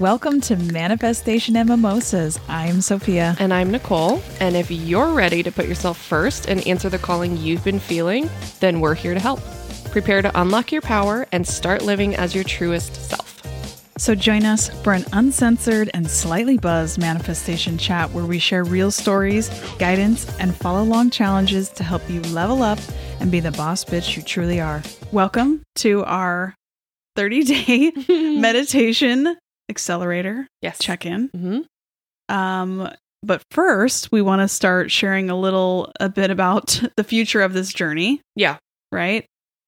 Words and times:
Welcome 0.00 0.40
to 0.40 0.56
Manifestation 0.56 1.54
and 1.54 1.68
Mimosas. 1.68 2.40
I'm 2.48 2.80
Sophia. 2.80 3.36
And 3.38 3.54
I'm 3.54 3.70
Nicole. 3.70 4.20
And 4.40 4.56
if 4.56 4.68
you're 4.68 5.12
ready 5.12 5.40
to 5.44 5.52
put 5.52 5.68
yourself 5.68 5.96
first 5.96 6.48
and 6.48 6.66
answer 6.66 6.88
the 6.88 6.98
calling 6.98 7.36
you've 7.36 7.62
been 7.62 7.78
feeling, 7.78 8.28
then 8.58 8.80
we're 8.80 8.96
here 8.96 9.14
to 9.14 9.20
help. 9.20 9.38
Prepare 9.92 10.20
to 10.22 10.40
unlock 10.40 10.72
your 10.72 10.82
power 10.82 11.28
and 11.30 11.46
start 11.46 11.82
living 11.82 12.16
as 12.16 12.34
your 12.34 12.42
truest 12.42 13.08
self. 13.08 13.40
So 13.96 14.16
join 14.16 14.44
us 14.44 14.68
for 14.82 14.94
an 14.94 15.04
uncensored 15.12 15.92
and 15.94 16.10
slightly 16.10 16.58
buzzed 16.58 16.98
manifestation 16.98 17.78
chat 17.78 18.10
where 18.10 18.26
we 18.26 18.40
share 18.40 18.64
real 18.64 18.90
stories, 18.90 19.48
guidance, 19.78 20.26
and 20.40 20.56
follow 20.56 20.82
along 20.82 21.10
challenges 21.10 21.68
to 21.68 21.84
help 21.84 22.02
you 22.10 22.20
level 22.22 22.64
up 22.64 22.80
and 23.20 23.30
be 23.30 23.38
the 23.38 23.52
boss 23.52 23.84
bitch 23.84 24.16
you 24.16 24.24
truly 24.24 24.60
are. 24.60 24.82
Welcome 25.12 25.62
to 25.76 26.02
our 26.02 26.56
30 27.14 27.44
day 27.44 27.92
meditation 28.40 29.36
accelerator 29.68 30.46
Yes. 30.62 30.78
check 30.78 31.06
in. 31.06 31.28
hmm 31.34 31.58
Um, 32.34 32.88
but 33.22 33.42
first, 33.50 34.12
we 34.12 34.20
want 34.22 34.40
to 34.42 34.48
start 34.48 34.90
sharing 34.90 35.30
a 35.30 35.38
little 35.38 35.90
a 36.00 36.08
bit 36.08 36.30
about 36.30 36.80
the 36.96 37.04
future 37.04 37.40
of 37.42 37.52
this 37.54 37.72
journey, 37.72 38.20
Yeah. 38.36 38.58
right? 38.92 39.24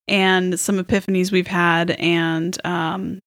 And 0.09 0.59
some 0.61 0.79
epiphanies 0.79 1.33
we've 1.33 1.47
had, 1.47 1.91
and 1.93 2.57
um, 2.67 3.19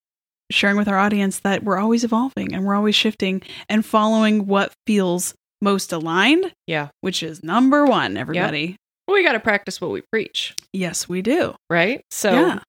sharing 0.51 0.77
with 0.77 0.87
our 0.87 0.97
audience 0.97 1.39
that 1.39 1.63
we're 1.63 1.77
always 1.79 2.03
evolving 2.03 2.53
and 2.53 2.63
we're 2.65 2.75
always 2.75 2.95
shifting 2.95 3.41
and 3.67 3.85
following 3.85 4.45
what 4.47 4.71
feels 4.87 5.33
most 5.61 5.91
aligned, 5.91 6.53
Yeah. 6.67 6.89
which 7.01 7.21
is 7.23 7.43
number 7.43 7.85
one, 7.85 8.15
everybody. 8.17 8.75
Well, 9.07 9.15
we 9.15 9.23
got 9.23 9.33
to 9.33 9.39
practice 9.39 9.81
what 9.81 9.89
we 9.91 10.01
preach, 10.11 10.53
Yes, 10.71 11.09
we 11.09 11.21
do. 11.23 11.55
right? 11.69 12.01
So 12.11 12.31
yeah. 12.31 12.59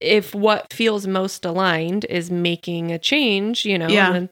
If 0.00 0.34
what 0.34 0.72
feels 0.72 1.06
most 1.06 1.44
aligned 1.44 2.04
is 2.06 2.30
making 2.30 2.92
a 2.92 2.98
change, 2.98 3.64
you 3.64 3.78
know, 3.78 3.88
Yeah. 3.88 4.14
in 4.14 4.24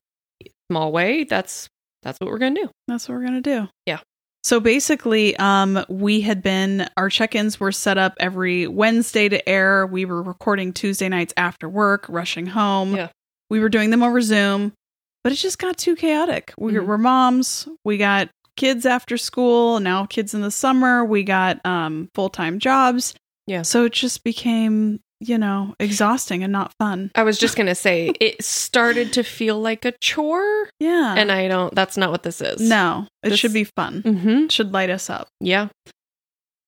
a 0.44 0.46
small 0.70 0.92
way, 0.92 1.24
that's 1.24 1.68
that's 2.02 2.18
what 2.20 2.28
we're 2.30 2.38
going 2.38 2.54
to 2.54 2.62
do. 2.64 2.70
That's 2.86 3.08
what 3.08 3.14
we're 3.16 3.24
gonna 3.24 3.40
do. 3.40 3.66
Yeah. 3.86 4.00
So 4.42 4.60
basically, 4.60 5.34
um, 5.38 5.82
we 5.88 6.20
had 6.20 6.42
been 6.42 6.86
our 6.98 7.08
check-ins 7.08 7.58
were 7.58 7.72
set 7.72 7.96
up 7.96 8.12
every 8.20 8.66
Wednesday 8.66 9.26
to 9.30 9.48
air. 9.48 9.86
We 9.86 10.04
were 10.04 10.22
recording 10.22 10.74
Tuesday 10.74 11.08
nights 11.08 11.32
after 11.38 11.66
work, 11.66 12.04
rushing 12.10 12.44
home. 12.44 12.94
Yeah. 12.94 13.08
We 13.48 13.58
were 13.58 13.70
doing 13.70 13.88
them 13.88 14.02
over 14.02 14.20
Zoom, 14.20 14.74
but 15.22 15.32
it 15.32 15.36
just 15.36 15.58
got 15.58 15.78
too 15.78 15.96
chaotic. 15.96 16.52
We 16.58 16.72
Mhm. 16.72 16.84
were 16.84 16.98
moms. 16.98 17.66
We 17.86 17.96
got 17.96 18.28
kids 18.58 18.84
after 18.84 19.16
school. 19.16 19.80
Now 19.80 20.04
kids 20.04 20.34
in 20.34 20.42
the 20.42 20.50
summer. 20.50 21.06
We 21.06 21.22
got 21.22 21.64
um, 21.64 22.10
full-time 22.14 22.58
jobs. 22.58 23.14
Yeah. 23.46 23.62
So 23.62 23.86
it 23.86 23.92
just 23.94 24.22
became, 24.24 25.00
you 25.20 25.38
know, 25.38 25.74
exhausting 25.80 26.42
and 26.42 26.52
not 26.52 26.72
fun. 26.78 27.10
I 27.14 27.22
was 27.22 27.38
just 27.38 27.56
going 27.56 27.66
to 27.68 27.74
say 27.74 28.12
it 28.20 28.42
started 28.44 29.12
to 29.14 29.22
feel 29.22 29.60
like 29.60 29.84
a 29.84 29.92
chore, 30.00 30.68
Yeah. 30.80 31.14
and 31.16 31.30
I 31.32 31.48
don't 31.48 31.74
that's 31.74 31.96
not 31.96 32.10
what 32.10 32.22
this 32.24 32.40
is. 32.40 32.60
no, 32.60 33.06
it 33.22 33.30
This- 33.30 33.38
should 33.40 33.52
be 33.54 33.64
fun. 33.64 34.02
Mhm. 34.02 34.50
Should 34.50 34.72
light 34.72 34.90
us 34.90 35.08
up. 35.08 35.28
Yeah. 35.40 35.68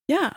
Yeah. 0.08 0.30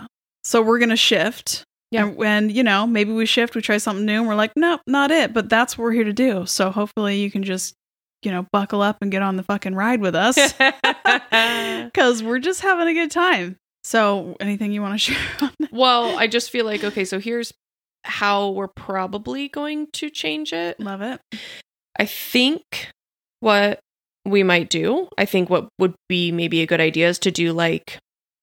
So 0.44 0.62
we're 0.62 0.80
going 0.80 0.90
to 0.90 0.96
shift. 0.98 1.64
Yeah. 1.92 2.06
And 2.06 2.16
when, 2.16 2.50
you 2.50 2.64
know, 2.64 2.86
maybe 2.88 3.12
we 3.12 3.26
shift, 3.26 3.56
we 3.56 3.62
try 3.62 3.78
something 3.78 4.06
new 4.06 4.20
and 4.20 4.28
we're 4.28 4.36
like, 4.36 4.52
nope, 4.56 4.82
not 4.88 5.12
it. 5.12 5.34
But 5.34 5.50
that's 5.50 5.78
what 5.78 5.84
we're 5.86 5.92
here 5.92 6.04
to 6.04 6.14
do. 6.14 6.46
So 6.46 6.72
hopefully 6.72 7.20
you 7.20 7.30
can 7.32 7.44
just, 7.44 7.74
you 8.24 8.32
know, 8.32 8.46
buckle 8.52 8.82
up 8.82 8.98
and 9.02 9.12
get 9.12 9.22
on 9.22 9.38
the 9.38 9.44
fucking 9.44 9.76
ride 9.76 10.02
with 10.02 10.16
us 10.16 10.36
because 11.86 12.24
we're 12.24 12.40
just 12.40 12.62
having 12.62 12.88
a 12.88 12.94
good 12.94 13.12
time. 13.12 13.58
So 13.84 14.36
anything 14.40 14.72
you 14.72 14.82
want 14.82 14.94
to 14.94 15.14
share 15.14 15.52
well, 15.72 16.18
I 16.18 16.28
just 16.28 16.50
feel 16.52 16.66
like 16.66 16.84
okay, 16.84 17.06
so 17.06 17.20
here's 17.20 17.54
how 18.04 18.50
we're 18.52 18.68
probably 18.68 19.48
going 19.50 19.88
to 19.94 20.10
change 20.10 20.54
it. 20.54 20.80
Love 20.80 21.02
it. 21.02 21.20
I 21.98 22.06
think 22.06 22.90
what 23.40 23.80
we 24.26 24.44
might 24.44 24.70
do, 24.70 25.08
I 25.18 25.26
think 25.26 25.50
what 25.50 25.68
would 25.80 25.94
be 26.08 26.32
maybe 26.32 26.62
a 26.62 26.68
good 26.68 26.82
idea 26.82 27.10
is 27.10 27.20
to 27.20 27.32
do 27.32 27.52
like 27.54 27.98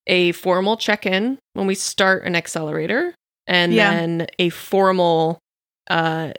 a 0.07 0.33
formal 0.33 0.77
check 0.77 1.07
in 1.07 1.39
when 1.55 1.67
we 1.67 1.75
start 1.75 2.25
an 2.25 2.37
accelerator 2.37 3.15
and 3.47 3.73
Yeah. 3.73 3.91
then 3.91 4.27
a 4.39 4.49
formal, 4.51 5.39
uh, 5.89 6.33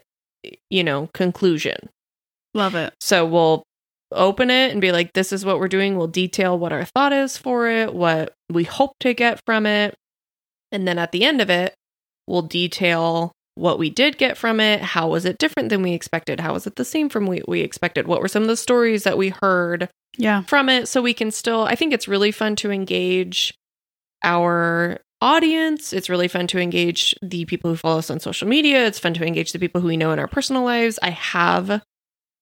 you 0.70 0.84
know, 0.84 1.10
conclusion. 1.14 1.90
Love 2.54 2.76
it. 2.76 2.94
So 3.02 3.26
we'll 3.26 3.64
open 4.12 4.50
it 4.50 4.72
and 4.72 4.80
be 4.82 4.92
like, 4.92 5.14
this 5.14 5.32
is 5.34 5.44
what 5.46 5.60
we're 5.60 5.68
doing. 5.68 5.98
We'll 5.98 6.08
detail 6.08 6.58
what 6.58 6.72
our 6.72 6.86
thought 6.86 7.14
is 7.14 7.38
for 7.38 7.68
it, 7.70 7.94
what 7.94 8.34
we 8.50 8.64
hope 8.64 8.94
to 9.02 9.14
get 9.14 9.40
from 9.46 9.66
it. 9.66 9.96
And 10.72 10.88
then 10.88 10.98
at 10.98 11.12
the 11.12 11.24
end 11.26 11.42
of 11.42 11.50
it, 11.50 11.74
we'll 12.28 12.42
detail 12.44 13.32
what 13.56 13.80
we 13.80 13.90
did 13.90 14.18
get 14.20 14.38
from 14.38 14.60
it. 14.60 14.82
How 14.82 15.08
was 15.08 15.26
it 15.26 15.40
different 15.40 15.70
than 15.70 15.82
we 15.82 15.94
expected? 15.94 16.40
How 16.40 16.54
was 16.54 16.68
it 16.68 16.76
the 16.76 16.86
same 16.86 17.10
from 17.10 17.26
what 17.26 17.48
we 17.50 17.62
expected? 17.62 18.08
What 18.08 18.22
were 18.22 18.28
some 18.28 18.44
of 18.44 18.48
the 18.50 18.58
stories 18.58 19.04
that 19.04 19.18
we 19.18 19.30
heard 19.42 19.90
Yeah. 20.18 20.44
from 20.44 20.70
it? 20.70 20.88
So 20.88 21.02
we 21.02 21.14
can 21.16 21.32
still, 21.32 21.64
I 21.64 21.74
think 21.76 21.92
it's 21.94 22.08
really 22.08 22.32
fun 22.32 22.56
to 22.58 22.70
engage 22.72 23.54
our 24.24 25.00
audience. 25.22 25.94
It's 25.94 26.10
really 26.10 26.28
fun 26.28 26.48
to 26.48 26.60
engage 26.60 27.16
the 27.22 27.46
people 27.46 27.72
who 27.72 27.78
follow 27.78 28.00
us 28.00 28.10
on 28.12 28.20
social 28.20 28.48
media. 28.48 28.86
It's 28.86 29.00
fun 29.00 29.14
to 29.16 29.26
engage 29.26 29.52
the 29.52 29.60
people 29.60 29.82
who 29.82 29.88
we 29.88 29.98
know 29.98 30.12
in 30.12 30.20
our 30.20 30.28
personal 30.28 30.64
lives. 30.64 31.00
I 31.02 31.10
have 31.12 31.82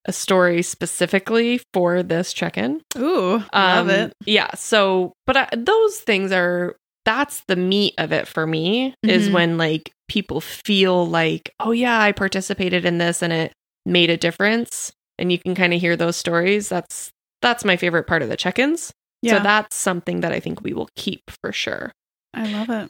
a 0.07 0.11
story 0.13 0.61
specifically 0.61 1.61
for 1.73 2.03
this 2.03 2.33
check 2.33 2.57
in. 2.57 2.81
Ooh, 2.97 3.43
love 3.53 3.87
Um, 3.87 3.89
it. 3.89 4.13
Yeah. 4.25 4.53
So, 4.55 5.13
but 5.25 5.37
I, 5.37 5.49
those 5.55 5.97
things 5.99 6.31
are 6.31 6.75
that's 7.05 7.41
the 7.47 7.55
meat 7.55 7.93
of 7.97 8.11
it 8.11 8.27
for 8.27 8.45
me 8.47 8.93
is 9.03 9.29
Mhm. 9.29 9.33
when 9.33 9.57
like 9.57 9.91
people 10.07 10.41
feel 10.41 11.07
like, 11.07 11.51
oh 11.59 11.71
yeah, 11.71 11.99
I 11.99 12.11
participated 12.11 12.85
in 12.85 12.97
this 12.97 13.21
and 13.21 13.31
it 13.31 13.53
made 13.85 14.09
a 14.09 14.17
difference, 14.17 14.91
and 15.17 15.31
you 15.31 15.39
can 15.39 15.55
kind 15.55 15.73
of 15.73 15.79
hear 15.79 15.95
those 15.95 16.15
stories. 16.17 16.69
That's 16.69 17.11
that's 17.41 17.63
my 17.65 17.77
favorite 17.77 18.07
part 18.07 18.21
of 18.23 18.29
the 18.29 18.37
check-ins. 18.37 18.91
Yeah. 19.21 19.37
So 19.37 19.43
that's 19.43 19.75
something 19.75 20.21
that 20.21 20.31
I 20.31 20.39
think 20.39 20.61
we 20.61 20.73
will 20.73 20.89
keep 20.95 21.21
for 21.43 21.51
sure. 21.51 21.91
I 22.33 22.45
love 22.47 22.69
it. 22.69 22.89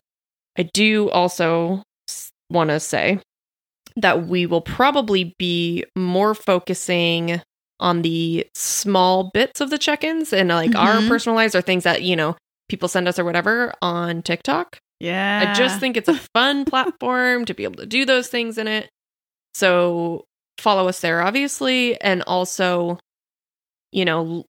I 0.58 0.64
do 0.74 1.10
also 1.10 1.84
want 2.50 2.70
to 2.70 2.80
say 2.80 3.20
that 3.98 4.28
we 4.28 4.46
will 4.46 4.62
probably 4.62 5.36
be 5.38 5.84
more 5.96 6.34
focusing 6.34 7.42
on 7.80 8.02
the 8.02 8.48
small 8.56 9.30
bits 9.34 9.60
of 9.60 9.70
the 9.70 9.78
check-ins 9.78 10.32
and 10.32 10.50
like 10.50 10.76
our 10.76 10.96
Mhm. 11.02 11.08
personal 11.10 11.36
lives 11.36 11.56
or 11.56 11.62
things 11.62 11.84
that, 11.84 12.02
you 12.04 12.16
know, 12.16 12.36
people 12.70 12.88
send 12.88 13.08
us 13.08 13.20
or 13.20 13.26
whatever 13.26 13.74
on 13.82 14.22
TikTok. 14.22 14.78
Yeah. 15.00 15.48
I 15.50 15.54
just 15.54 15.80
think 15.80 15.98
it's 15.98 16.10
a 16.10 16.16
fun 16.34 16.66
platform 16.66 17.46
to 17.46 17.54
be 17.54 17.64
able 17.64 17.76
to 17.78 17.86
do 17.86 18.06
those 18.06 18.28
things 18.28 18.58
in 18.58 18.68
it. 18.68 18.90
So 19.54 20.26
follow 20.58 20.88
us 20.88 21.00
there, 21.02 21.22
obviously, 21.22 22.00
and 22.02 22.24
also, 22.24 23.00
you 23.92 24.06
know, 24.06 24.46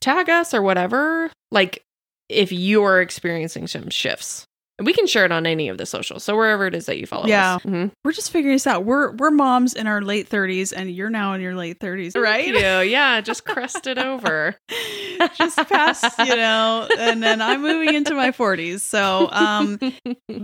tag 0.00 0.28
us 0.30 0.52
or 0.54 0.62
whatever. 0.62 1.30
Like 1.50 1.82
if 2.28 2.52
you're 2.52 3.00
experiencing 3.00 3.66
some 3.66 3.90
shifts, 3.90 4.44
we 4.82 4.94
can 4.94 5.06
share 5.06 5.26
it 5.26 5.32
on 5.32 5.44
any 5.46 5.68
of 5.68 5.76
the 5.76 5.84
socials. 5.84 6.24
So 6.24 6.34
wherever 6.36 6.66
it 6.66 6.74
is 6.74 6.86
that 6.86 6.96
you 6.98 7.06
follow 7.06 7.26
Yeah. 7.26 7.56
us. 7.56 7.62
Mhm. 7.62 7.90
we're 8.02 8.12
just 8.12 8.30
figuring 8.30 8.54
this 8.54 8.66
out. 8.66 8.84
We're 8.86 9.12
we're 9.12 9.30
moms 9.30 9.74
in 9.74 9.86
our 9.86 10.00
late 10.00 10.28
30s 10.28 10.72
and 10.74 10.90
you're 10.90 11.10
now 11.10 11.34
in 11.34 11.42
your 11.42 11.54
late 11.54 11.78
30s, 11.80 12.16
right? 12.16 12.46
You. 12.46 12.90
Yeah, 12.90 13.20
just 13.20 13.44
crest 13.46 13.86
it 13.86 13.98
over. 13.98 14.56
just 15.36 15.56
past, 15.68 16.18
you 16.18 16.36
know, 16.36 16.88
and 16.98 17.22
then 17.22 17.40
I'm 17.42 17.62
moving 17.62 17.94
into 17.94 18.14
my 18.14 18.30
40s. 18.30 18.80
So, 18.80 19.28
um, 19.30 19.78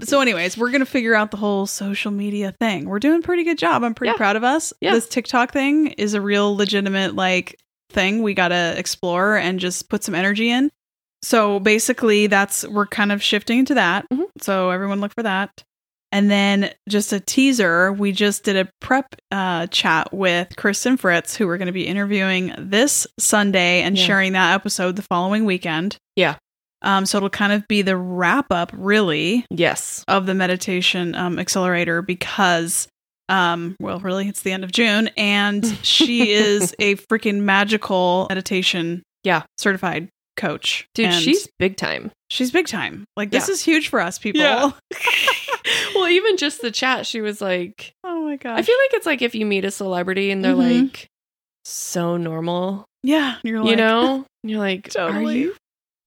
so 0.04 0.20
anyways, 0.20 0.56
we're 0.58 0.70
gonna 0.70 0.84
figure 0.86 1.14
out 1.14 1.30
the 1.30 1.36
whole 1.36 1.66
social 1.66 2.10
media 2.10 2.54
thing. 2.60 2.86
We're 2.88 2.98
doing 2.98 3.20
a 3.20 3.22
pretty 3.22 3.44
good 3.44 3.58
job. 3.58 3.82
I'm 3.84 3.94
pretty 3.94 4.10
Yeah. 4.12 4.16
proud 4.16 4.36
of 4.36 4.44
us. 4.44 4.72
Yeah. 4.80 4.92
This 4.92 5.08
TikTok 5.08 5.52
thing 5.52 5.88
is 5.88 6.14
a 6.14 6.20
real 6.20 6.54
legitimate 6.56 7.14
like 7.14 7.58
thing 7.90 8.22
we 8.22 8.34
gotta 8.34 8.74
explore 8.78 9.36
and 9.36 9.58
just 9.60 9.88
put 9.88 10.02
some 10.04 10.14
energy 10.14 10.50
in. 10.50 10.70
So 11.22 11.58
basically, 11.60 12.26
that's 12.26 12.66
we're 12.66 12.86
kind 12.86 13.10
of 13.10 13.22
shifting 13.22 13.58
into 13.60 13.74
that. 13.74 14.06
Mhm. 14.12 14.26
So 14.40 14.70
everyone 14.70 15.00
look 15.00 15.14
for 15.14 15.22
that. 15.22 15.64
And 16.16 16.30
then 16.30 16.70
just 16.88 17.12
a 17.12 17.20
teaser, 17.20 17.92
we 17.92 18.10
just 18.10 18.42
did 18.42 18.56
a 18.56 18.70
prep 18.80 19.16
uh, 19.30 19.66
chat 19.66 20.14
with 20.14 20.48
Kristin 20.56 20.98
Fritz, 20.98 21.36
who 21.36 21.46
we're 21.46 21.58
going 21.58 21.66
to 21.66 21.72
be 21.72 21.86
interviewing 21.86 22.54
this 22.56 23.06
Sunday 23.20 23.82
and 23.82 23.98
Yeah. 23.98 24.04
sharing 24.06 24.32
that 24.32 24.54
episode 24.54 24.96
the 24.96 25.02
following 25.02 25.44
weekend. 25.44 25.98
Yeah. 26.14 26.36
Um, 26.80 27.04
so 27.04 27.18
it'll 27.18 27.28
kind 27.28 27.52
of 27.52 27.68
be 27.68 27.82
the 27.82 27.98
wrap 27.98 28.46
up, 28.50 28.70
really, 28.74 29.44
yes. 29.50 30.04
of 30.08 30.24
the 30.24 30.32
meditation 30.32 31.14
um, 31.14 31.38
accelerator 31.38 32.00
because, 32.00 32.88
um, 33.28 33.76
well, 33.78 34.00
really, 34.00 34.26
it's 34.26 34.40
the 34.40 34.52
end 34.52 34.64
of 34.64 34.72
June, 34.72 35.10
and 35.18 35.66
she 35.82 36.32
is 36.32 36.74
a 36.78 36.96
freaking 36.96 37.40
magical 37.40 38.24
meditation, 38.30 39.02
Yeah. 39.22 39.42
certified 39.58 40.08
coach, 40.36 40.88
Dude, 40.94 41.06
And 41.06 41.14
she's 41.22 41.48
big 41.58 41.76
time. 41.76 42.10
she's 42.30 42.50
big 42.50 42.66
time. 42.66 43.04
Like 43.16 43.30
this 43.30 43.48
Yeah. 43.48 43.54
is 43.54 43.62
huge 43.62 43.88
for 43.88 44.00
us, 44.00 44.18
people. 44.18 44.40
Yeah. 44.42 44.70
well, 45.94 46.08
even 46.08 46.36
just 46.36 46.60
the 46.62 46.70
chat, 46.70 47.06
she 47.06 47.20
was 47.20 47.40
like, 47.40 47.94
oh 48.04 48.24
my 48.24 48.36
god." 48.36 48.58
I 48.58 48.62
feel 48.62 48.76
like 48.84 48.94
it's 48.94 49.06
like 49.06 49.22
if 49.22 49.34
you 49.34 49.46
meet 49.46 49.64
a 49.64 49.70
celebrity 49.70 50.30
and 50.30 50.44
they're 50.44 50.54
Mhm. 50.54 50.82
like 50.90 51.08
so 51.64 52.16
normal, 52.16 52.84
yeah, 53.02 53.36
you're 53.42 53.60
like, 53.60 53.70
you 53.70 53.76
know? 53.76 54.24
You're 54.44 54.60
like, 54.60 54.90
Totally. 54.90 55.24
are 55.26 55.36
you 55.38 55.54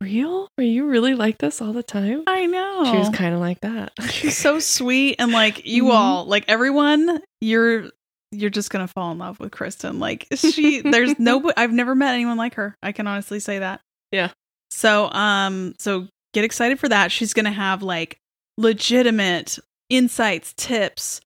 real? 0.01 0.47
Are 0.57 0.63
you 0.63 0.85
really 0.87 1.13
like 1.13 1.39
this 1.39 1.61
all 1.61 1.73
the 1.73 1.83
time? 1.83 2.23
I 2.25 2.45
know. 2.45 2.85
She 2.89 2.97
was 2.97 3.09
kind 3.09 3.33
of 3.35 3.41
like 3.41 3.59
that. 3.61 3.91
She's 4.11 4.37
so 4.37 4.59
sweet 4.59 5.17
and 5.19 5.33
like 5.33 5.65
you 5.65 5.85
Mhm. 5.85 5.93
all, 5.93 6.25
like 6.25 6.45
everyone, 6.47 7.19
you're 7.41 7.89
you're 8.31 8.49
just 8.51 8.69
gonna 8.69 8.87
fall 8.87 9.11
in 9.11 9.17
love 9.17 9.39
with 9.41 9.51
Kristin. 9.51 9.99
Like 9.99 10.27
she, 10.35 10.79
there's 10.81 11.17
no, 11.19 11.51
I've 11.57 11.73
never 11.73 11.95
met 11.95 12.13
anyone 12.13 12.37
like 12.37 12.53
her. 12.55 12.75
I 12.81 12.91
can 12.93 13.07
honestly 13.07 13.39
say 13.41 13.59
that. 13.59 13.81
Yeah. 14.11 14.31
So, 14.71 15.09
um, 15.11 15.75
so 15.79 16.07
get 16.33 16.43
excited 16.45 16.79
for 16.79 16.89
that. 16.89 17.11
She's 17.11 17.33
gonna 17.33 17.51
have 17.51 17.81
like 17.83 18.17
legitimate 18.57 19.57
insights, 19.89 20.53
tips, 20.57 21.21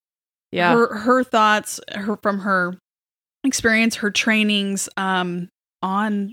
Yeah. 0.52 0.74
her 0.74 0.96
her 1.00 1.24
thoughts, 1.24 1.80
her 1.94 2.18
from 2.22 2.40
her 2.40 2.78
experience, 3.44 3.96
her 3.98 4.10
trainings, 4.12 4.88
um, 4.98 5.50
on 5.82 6.32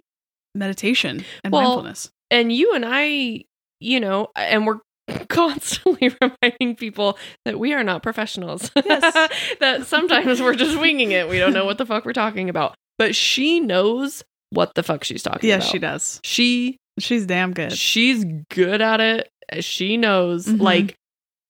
meditation 0.54 1.24
and 1.44 1.52
Well, 1.52 1.62
mindfulness. 1.62 2.10
and 2.30 2.52
you 2.52 2.72
and 2.74 2.84
I, 2.86 3.44
you 3.80 3.98
know, 4.00 4.28
and 4.36 4.66
we're 4.66 4.78
constantly 5.28 6.14
reminding 6.22 6.76
people 6.76 7.18
that 7.44 7.58
we 7.58 7.72
are 7.72 7.82
not 7.82 8.02
professionals. 8.02 8.70
Yes. 8.76 9.30
that 9.60 9.86
sometimes 9.86 10.40
we're 10.40 10.54
just 10.54 10.78
winging 10.78 11.10
it. 11.12 11.28
We 11.28 11.38
don't 11.38 11.52
know 11.52 11.64
what 11.64 11.78
the 11.78 11.86
fuck 11.86 12.04
we're 12.04 12.12
talking 12.12 12.48
about. 12.48 12.74
But 12.98 13.16
she 13.16 13.58
knows 13.60 14.22
what 14.50 14.74
the 14.74 14.82
fuck 14.82 15.04
she's 15.04 15.22
talking 15.22 15.48
Yes, 15.48 15.62
about. 15.64 15.72
she 15.72 15.78
does. 15.78 16.20
She 16.24 16.76
She's 16.98 17.24
damn 17.26 17.52
good. 17.52 17.72
she's 17.72 18.24
good 18.50 18.80
at 18.82 19.00
it. 19.00 19.28
She 19.64 19.96
knows 19.96 20.46
Mhm. 20.46 20.60
like 20.60 20.94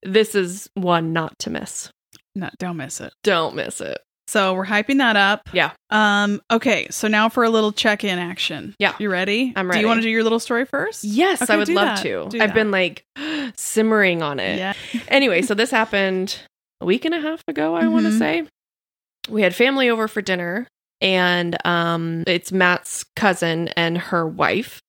this 0.02 0.34
is 0.34 0.70
one 0.74 1.12
not 1.12 1.38
to 1.40 1.50
miss. 1.50 1.90
No, 2.34 2.48
don't 2.58 2.76
miss 2.76 3.00
it. 3.00 3.12
Don't 3.24 3.54
miss 3.56 3.80
it. 3.80 3.98
So 4.28 4.54
we're 4.54 4.66
hyping 4.66 4.98
that 4.98 5.16
up. 5.16 5.48
Yeah. 5.52 5.72
Um. 5.90 6.40
Okay. 6.52 6.86
So 6.90 7.08
now 7.08 7.28
for 7.28 7.42
a 7.42 7.50
little 7.50 7.72
check-in 7.72 8.16
action. 8.18 8.76
Yeah. 8.78 8.94
You 9.00 9.10
ready? 9.10 9.52
I'm 9.56 9.66
ready. 9.66 9.78
Do 9.78 9.80
you 9.82 9.88
want 9.88 9.98
to 9.98 10.02
do 10.02 10.08
your 10.08 10.22
little 10.22 10.38
story 10.38 10.64
first? 10.64 11.02
Yes, 11.02 11.42
Okay, 11.42 11.52
I 11.52 11.56
would 11.56 11.68
love 11.68 11.96
that. 11.96 12.02
to. 12.04 12.28
Do 12.28 12.40
I've 12.40 12.50
that. 12.50 12.54
been 12.54 12.70
like 12.70 13.02
simmering 13.56 14.22
on 14.22 14.38
it. 14.38 14.58
Yeah. 14.58 14.74
anyway, 15.08 15.42
so 15.42 15.54
this 15.54 15.70
happened 15.72 16.38
a 16.80 16.84
week 16.86 17.04
and 17.04 17.14
a 17.14 17.20
half 17.20 17.42
ago, 17.48 17.74
I 17.74 17.88
want 17.88 18.06
to 18.06 18.16
say. 18.16 18.44
We 19.28 19.42
had 19.42 19.54
family 19.54 19.90
over 19.90 20.06
for 20.08 20.22
dinner 20.22 20.68
and 21.00 21.56
um 21.66 22.24
it's 22.26 22.52
Matt's 22.52 23.04
cousin 23.16 23.68
and 23.68 23.96
her 23.98 24.26
wife 24.26 24.80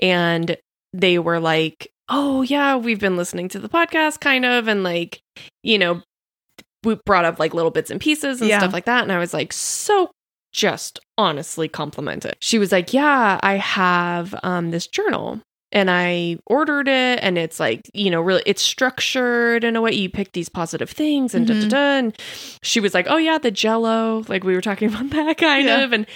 and 0.00 0.56
they 0.92 1.18
were 1.18 1.38
like, 1.40 1.88
"Oh 2.08 2.42
yeah, 2.42 2.76
we've 2.76 3.00
been 3.00 3.16
listening 3.16 3.48
to 3.50 3.58
the 3.58 3.68
podcast 3.68 4.20
kind 4.20 4.44
of 4.44 4.68
and 4.68 4.82
like, 4.82 5.20
you 5.62 5.78
know, 5.78 6.02
we 6.84 6.96
brought 7.04 7.24
up 7.26 7.38
like 7.38 7.54
little 7.54 7.70
bits 7.70 7.90
and 7.90 8.00
pieces 8.00 8.40
and 8.40 8.48
Yeah. 8.48 8.58
stuff 8.58 8.72
like 8.72 8.86
that." 8.86 9.02
And 9.02 9.12
I 9.12 9.18
was 9.18 9.34
like, 9.34 9.52
"So 9.52 10.10
just 10.52 10.98
honestly 11.18 11.68
complimented." 11.68 12.36
She 12.40 12.58
was 12.58 12.72
like, 12.72 12.94
"Yeah, 12.94 13.38
I 13.42 13.56
have 13.56 14.34
um 14.42 14.70
this 14.70 14.86
journal 14.86 15.40
and 15.72 15.90
I 15.90 16.38
ordered 16.46 16.88
it 16.88 17.18
and 17.22 17.36
it's 17.36 17.60
like, 17.60 17.82
you 17.94 18.10
know, 18.10 18.20
really 18.20 18.42
it's 18.46 18.62
structured 18.62 19.64
in 19.64 19.76
a 19.76 19.80
way 19.82 19.92
you 19.92 20.08
pick 20.08 20.32
these 20.32 20.48
positive 20.48 20.88
things 20.90 21.34
and 21.34 21.46
da 21.46 21.54
da 21.54 21.60
Mhm. 21.66 21.68
da. 21.68 21.76
And 21.98 22.18
she 22.62 22.80
was 22.80 22.94
like, 22.94 23.06
Oh 23.08 23.16
yeah, 23.18 23.38
the 23.38 23.50
jello. 23.50 24.24
Like 24.28 24.44
we 24.44 24.54
were 24.54 24.60
talking 24.62 24.88
about 24.94 25.10
that 25.10 25.36
kind 25.38 25.66
Yeah. 25.66 25.80
of. 25.84 25.92
And 25.92 26.06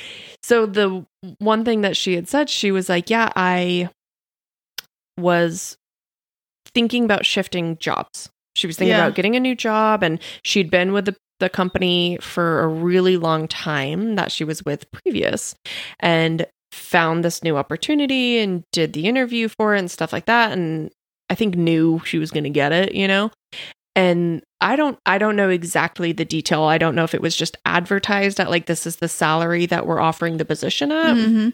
so 0.43 0.67
the 0.67 1.05
one 1.39 1.65
thing 1.65 1.83
that 1.83 1.97
she 1.97 2.15
had 2.15 2.29
said, 2.29 2.49
she 2.49 2.71
was 2.73 2.89
like, 2.89 3.11
Yeah, 3.11 3.31
I 3.37 3.89
was 5.19 5.77
thinking 6.75 7.05
about 7.05 7.27
shifting 7.27 7.77
jobs. 7.79 8.31
She 8.55 8.67
was 8.67 8.77
thinking 8.77 8.91
Yeah. 8.97 9.05
about 9.07 9.15
getting 9.15 9.37
a 9.37 9.41
new 9.41 9.55
job 9.55 10.03
and 10.03 10.19
she'd 10.43 10.71
been 10.71 10.93
with 10.93 11.07
the 11.07 11.17
the 11.41 11.49
company 11.51 12.19
for 12.21 12.61
a 12.63 12.69
really 12.69 13.17
long 13.17 13.49
time 13.49 14.15
that 14.15 14.31
she 14.31 14.45
was 14.45 14.65
with 14.65 14.89
previous 14.93 15.57
and 15.99 16.47
found 16.73 17.25
this 17.25 17.43
new 17.43 17.57
opportunity 17.57 18.39
and 18.39 18.65
did 18.73 18.93
the 18.95 19.07
interview 19.07 19.49
for 19.49 19.75
it 19.75 19.79
and 19.79 19.91
stuff 19.91 20.13
like 20.13 20.25
that 20.27 20.53
and 20.53 20.91
I 21.31 21.35
think 21.35 21.55
knew 21.57 22.01
she 22.05 22.19
was 22.19 22.31
going 22.31 22.45
to 22.45 22.51
get 22.51 22.73
it, 22.73 22.95
you 22.95 23.07
know. 23.09 23.31
And 23.95 24.43
I 24.61 24.77
don't 24.77 24.99
I 25.07 25.19
don't 25.19 25.37
know 25.37 25.51
exactly 25.51 26.13
the 26.13 26.25
detail. 26.25 26.63
I 26.63 26.79
don't 26.79 26.95
know 26.95 27.05
if 27.05 27.15
it 27.15 27.21
was 27.23 27.37
just 27.37 27.57
advertised 27.67 28.41
at 28.41 28.51
like 28.51 28.67
this 28.67 28.87
is 28.87 28.97
the 28.97 29.09
salary 29.09 29.67
that 29.67 29.87
we're 29.87 30.01
offering 30.01 30.39
the 30.39 30.45
position 30.47 30.91
at, 30.93 31.15
Mhm. 31.15 31.53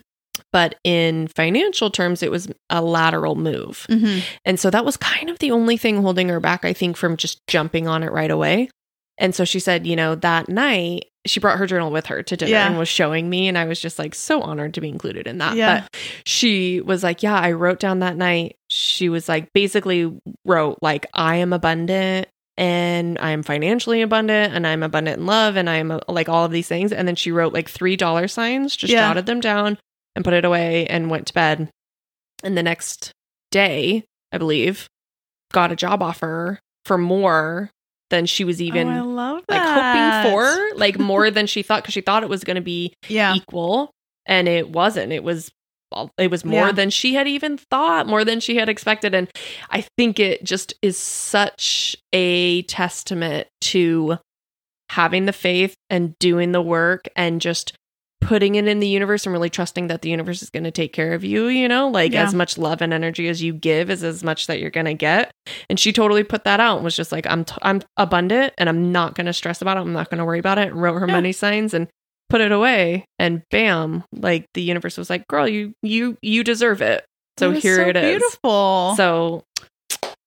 but 0.52 0.76
in 0.84 1.26
financial 1.28 1.90
terms 1.90 2.22
it 2.22 2.30
was 2.30 2.48
a 2.70 2.80
lateral 2.80 3.34
move. 3.34 3.86
Mhm. 3.90 4.22
And 4.44 4.58
so 4.60 4.70
that 4.70 4.84
was 4.84 4.96
kind 4.96 5.30
of 5.30 5.38
the 5.40 5.50
only 5.50 5.76
thing 5.76 6.00
holding 6.02 6.28
her 6.28 6.38
back, 6.40 6.64
I 6.64 6.72
think, 6.72 6.96
from 6.96 7.16
just 7.16 7.40
jumping 7.48 7.88
on 7.88 8.02
it 8.04 8.12
right 8.12 8.30
away. 8.30 8.68
And 9.18 9.34
so 9.34 9.44
she 9.44 9.58
said, 9.58 9.84
you 9.86 9.96
know, 9.96 10.14
that 10.16 10.48
night 10.48 11.06
she 11.28 11.40
brought 11.40 11.58
her 11.58 11.66
journal 11.66 11.90
with 11.90 12.06
her 12.06 12.22
to 12.22 12.36
dinner 12.36 12.50
Yeah. 12.50 12.66
and 12.68 12.78
was 12.78 12.88
showing 12.88 13.28
me. 13.28 13.48
And 13.48 13.56
I 13.58 13.64
was 13.66 13.80
just 13.80 13.98
like 13.98 14.14
so 14.14 14.40
honored 14.40 14.74
to 14.74 14.80
be 14.80 14.88
included 14.88 15.26
in 15.26 15.38
that. 15.38 15.56
Yeah. 15.56 15.80
But 15.82 15.96
she 16.24 16.80
was 16.80 17.02
like, 17.02 17.22
yeah, 17.22 17.38
I 17.38 17.52
wrote 17.52 17.78
down 17.80 18.00
that 18.00 18.16
night. 18.16 18.56
She 18.68 19.08
was 19.08 19.28
like, 19.28 19.52
basically 19.52 20.12
wrote, 20.44 20.78
like, 20.82 21.06
I 21.14 21.36
am 21.36 21.52
abundant 21.52 22.28
and 22.56 23.18
I'm 23.20 23.42
financially 23.42 24.02
abundant 24.02 24.52
and 24.54 24.66
I'm 24.66 24.82
abundant 24.82 25.18
in 25.20 25.26
love 25.26 25.56
and 25.56 25.70
I'm 25.70 26.00
like 26.08 26.28
all 26.28 26.44
of 26.44 26.50
these 26.50 26.66
things. 26.68 26.92
And 26.92 27.06
then 27.06 27.14
she 27.14 27.30
wrote 27.30 27.52
like 27.52 27.68
three 27.68 27.96
dollar 27.96 28.26
signs, 28.28 28.74
just 28.74 28.92
Yeah. 28.92 29.08
jotted 29.08 29.26
them 29.26 29.40
down 29.40 29.78
and 30.16 30.24
put 30.24 30.34
it 30.34 30.44
away 30.44 30.86
and 30.86 31.10
went 31.10 31.26
to 31.28 31.34
bed. 31.34 31.70
And 32.42 32.56
the 32.56 32.62
next 32.62 33.12
day, 33.50 34.04
I 34.32 34.38
believe, 34.38 34.88
got 35.52 35.72
a 35.72 35.76
job 35.76 36.02
offer 36.02 36.58
for 36.84 36.98
more 36.98 37.70
than 38.10 38.26
she 38.26 38.42
was 38.44 38.60
oh, 38.60 38.64
even 38.64 38.88
oh, 38.88 38.90
I 38.96 39.00
love 39.00 39.44
that. 39.48 39.57
Hoping 39.68 40.30
for, 40.32 40.68
like 40.78 40.98
more 40.98 41.30
than 41.30 41.46
she 41.46 41.62
thought 41.62 41.82
because 41.82 41.94
she 41.94 42.00
thought 42.00 42.22
it 42.22 42.28
was 42.28 42.44
going 42.44 42.56
to 42.56 42.60
be 42.62 42.94
Yeah. 43.08 43.34
equal 43.34 43.90
and 44.26 44.48
it 44.48 44.70
wasn't. 44.70 45.12
It 45.12 45.22
was 45.24 45.50
it 46.18 46.30
was 46.30 46.44
more 46.44 46.66
Yeah. 46.66 46.72
than 46.72 46.90
she 46.90 47.14
had 47.14 47.26
even 47.26 47.56
thought, 47.56 48.06
more 48.06 48.22
than 48.22 48.40
she 48.40 48.56
had 48.56 48.68
expected 48.68 49.14
and 49.14 49.28
I 49.70 49.84
think 49.96 50.20
it 50.20 50.44
just 50.44 50.74
is 50.82 50.98
such 50.98 51.96
a 52.12 52.60
testament 52.62 53.48
to 53.62 54.18
having 54.90 55.24
the 55.26 55.32
faith 55.32 55.74
and 55.88 56.18
doing 56.18 56.52
the 56.52 56.60
work 56.62 57.08
and 57.16 57.40
just 57.40 57.72
putting 58.28 58.56
it 58.56 58.66
in 58.68 58.78
the 58.78 58.86
universe 58.86 59.24
and 59.24 59.32
really 59.32 59.48
trusting 59.48 59.86
that 59.86 60.02
the 60.02 60.10
universe 60.10 60.42
is 60.42 60.50
going 60.50 60.64
to 60.64 60.70
take 60.70 60.92
care 60.92 61.14
of 61.14 61.24
you, 61.24 61.46
you 61.48 61.66
know, 61.66 61.88
like 61.88 62.12
Yeah. 62.12 62.24
as 62.24 62.34
much 62.34 62.58
love 62.58 62.82
and 62.82 62.92
energy 62.92 63.26
as 63.26 63.42
you 63.42 63.54
give 63.54 63.88
is 63.88 64.04
as 64.04 64.22
much 64.22 64.46
that 64.48 64.60
you're 64.60 64.68
going 64.70 64.84
to 64.84 64.92
get. 64.92 65.30
And 65.70 65.80
she 65.80 65.92
totally 65.94 66.22
put 66.24 66.44
that 66.44 66.60
out 66.60 66.76
and 66.76 66.84
was 66.84 66.94
just 66.94 67.10
like 67.10 67.26
I'm 67.26 67.46
t- 67.46 67.56
I'm 67.62 67.80
abundant 67.96 68.52
and 68.58 68.68
I'm 68.68 68.92
not 68.92 69.14
going 69.14 69.26
to 69.26 69.32
stress 69.32 69.62
about 69.62 69.78
it. 69.78 69.80
I'm 69.80 69.94
not 69.94 70.10
going 70.10 70.18
to 70.18 70.26
worry 70.26 70.38
about 70.40 70.58
it. 70.58 70.68
And 70.68 70.82
wrote 70.82 70.98
her 71.00 71.06
Yeah. 71.06 71.14
money 71.14 71.32
signs 71.32 71.72
and 71.72 71.88
put 72.28 72.42
it 72.42 72.52
away 72.52 73.06
and 73.18 73.40
bam, 73.50 74.04
like 74.12 74.44
the 74.52 74.60
universe 74.60 74.98
was 74.98 75.08
like, 75.08 75.26
"Girl, 75.28 75.48
you 75.48 75.72
you 75.82 76.18
you 76.20 76.44
deserve 76.44 76.82
it." 76.82 77.06
So 77.38 77.52
is 77.52 77.62
here 77.62 77.76
so 77.76 77.88
it 77.88 77.96
is. 77.96 78.18
Beautiful. 78.18 78.94
So, 78.98 79.44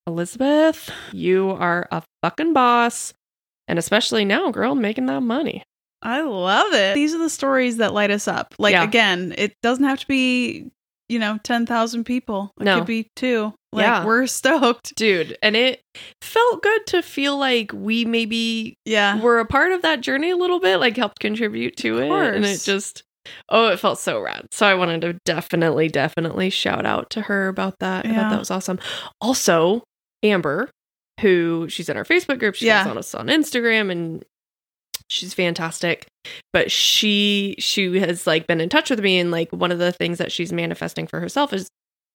Elizabeth, 0.08 0.90
you 1.14 1.52
are 1.52 1.88
a 1.92 2.02
fucking 2.24 2.54
boss. 2.54 3.14
And 3.68 3.78
especially 3.78 4.26
now, 4.26 4.50
girl, 4.50 4.74
making 4.76 5.06
that 5.06 5.22
money. 5.22 5.64
I 6.04 6.22
love 6.22 6.74
it. 6.74 6.96
These 6.96 7.14
are 7.14 7.20
the 7.20 7.30
stories 7.30 7.78
that 7.78 7.94
light 7.94 8.12
us 8.12 8.28
up. 8.28 8.56
Like 8.58 8.74
Yeah. 8.74 8.84
again, 8.84 9.34
it 9.38 9.54
doesn't 9.62 9.84
have 9.84 10.00
to 10.00 10.08
be, 10.08 10.72
you 11.10 11.20
know, 11.20 11.38
ten 11.44 11.66
thousand 11.66 12.06
people. 12.06 12.52
It 12.60 12.64
No. 12.64 12.78
could 12.80 12.88
be 12.88 13.08
two. 13.16 13.54
Like 13.74 13.86
Yeah. 13.86 14.06
we're 14.06 14.26
stoked. 14.28 14.96
Dude, 14.96 15.38
and 15.44 15.56
it 15.56 15.82
felt 16.22 16.64
good 16.64 16.86
to 16.88 17.02
feel 17.02 17.38
like 17.38 17.72
we 17.74 18.04
maybe 18.06 18.76
Yeah. 18.86 19.20
were 19.22 19.40
a 19.40 19.46
part 19.46 19.72
of 19.72 19.82
that 19.84 20.02
journey 20.02 20.32
a 20.32 20.36
little 20.38 20.60
bit, 20.60 20.78
like 20.78 20.98
helped 20.98 21.20
contribute 21.20 21.78
to 21.78 22.00
Of 22.00 22.04
it. 22.12 22.36
And 22.36 22.46
it 22.46 22.62
just, 22.64 23.04
oh, 23.50 23.68
it 23.70 23.80
felt 23.80 24.00
so 24.00 24.20
rad. 24.20 24.48
So 24.52 24.66
I 24.66 24.74
wanted 24.74 25.02
to 25.02 25.14
definitely, 25.26 25.88
definitely 25.88 26.50
shout 26.50 26.86
out 26.86 27.10
to 27.12 27.22
her 27.22 27.48
about 27.48 27.76
that. 27.80 28.06
I 28.06 28.10
Yeah. 28.10 28.16
thought 28.24 28.30
that 28.32 28.40
was 28.40 28.52
awesome. 28.52 28.80
Also, 29.22 29.84
Amber, 30.24 30.70
who 31.22 31.68
she's 31.70 31.88
in 31.90 31.96
our 31.98 32.06
Facebook 32.06 32.40
group, 32.40 32.56
she's 32.56 32.66
Yeah. 32.68 32.88
on 32.90 32.98
us 32.98 33.14
on 33.14 33.28
Instagram, 33.28 33.92
and 33.92 34.26
she's 35.12 35.34
fantastic. 35.34 36.08
But 36.54 36.72
she 36.72 37.56
she 37.60 38.00
has 38.00 38.26
like 38.26 38.48
been 38.48 38.62
in 38.62 38.70
touch 38.70 38.90
with 38.90 39.00
me, 39.00 39.20
and 39.20 39.30
like 39.32 39.52
one 39.52 39.72
of 39.72 39.80
the 39.80 39.92
things 39.92 40.18
that 40.18 40.32
she's 40.32 40.54
manifesting 40.54 41.06
for 41.08 41.20
herself 41.20 41.54
is 41.54 41.68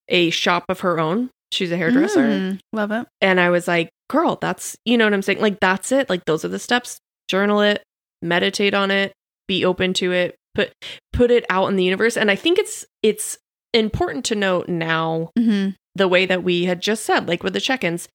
a 0.09 0.31
shop 0.31 0.65
of 0.69 0.81
her 0.81 0.99
own. 0.99 1.31
She's 1.53 1.71
a 1.71 1.77
hairdresser. 1.77 2.23
Mm, 2.23 2.59
love 2.73 2.91
it. 2.91 3.07
And 3.21 3.41
I 3.41 3.51
was 3.51 3.69
like, 3.69 3.91
girl, 4.11 4.37
that's, 4.41 4.77
you 4.85 4.99
know 4.99 5.05
what 5.05 5.15
I'm 5.15 5.23
saying? 5.23 5.41
Like, 5.41 5.61
that's 5.61 5.93
it. 5.93 6.11
Like, 6.11 6.25
those 6.25 6.45
are 6.45 6.49
the 6.49 6.59
steps. 6.59 6.99
Journal 7.29 7.61
it, 7.61 7.83
meditate 8.21 8.75
on 8.75 8.91
it, 8.91 9.13
be 9.47 9.65
open 9.65 9.93
to 9.95 10.13
it, 10.13 10.35
put, 10.55 10.73
put 11.13 11.31
it 11.31 11.45
out 11.49 11.69
in 11.69 11.77
the 11.77 11.85
universe. 11.85 12.17
And 12.17 12.31
I 12.31 12.37
think 12.37 12.59
it's, 12.59 12.85
it's 13.03 13.39
important 13.73 14.25
to 14.27 14.35
note 14.35 14.69
now 14.69 15.31
hmm 15.37 15.71
the 15.95 16.09
way 16.09 16.27
that 16.27 16.45
we 16.45 16.65
had 16.67 16.83
just 16.83 17.05
said, 17.07 17.27
like 17.27 17.43
with 17.43 17.55
the 17.55 17.61
check 17.61 17.83
ins, 17.83 18.07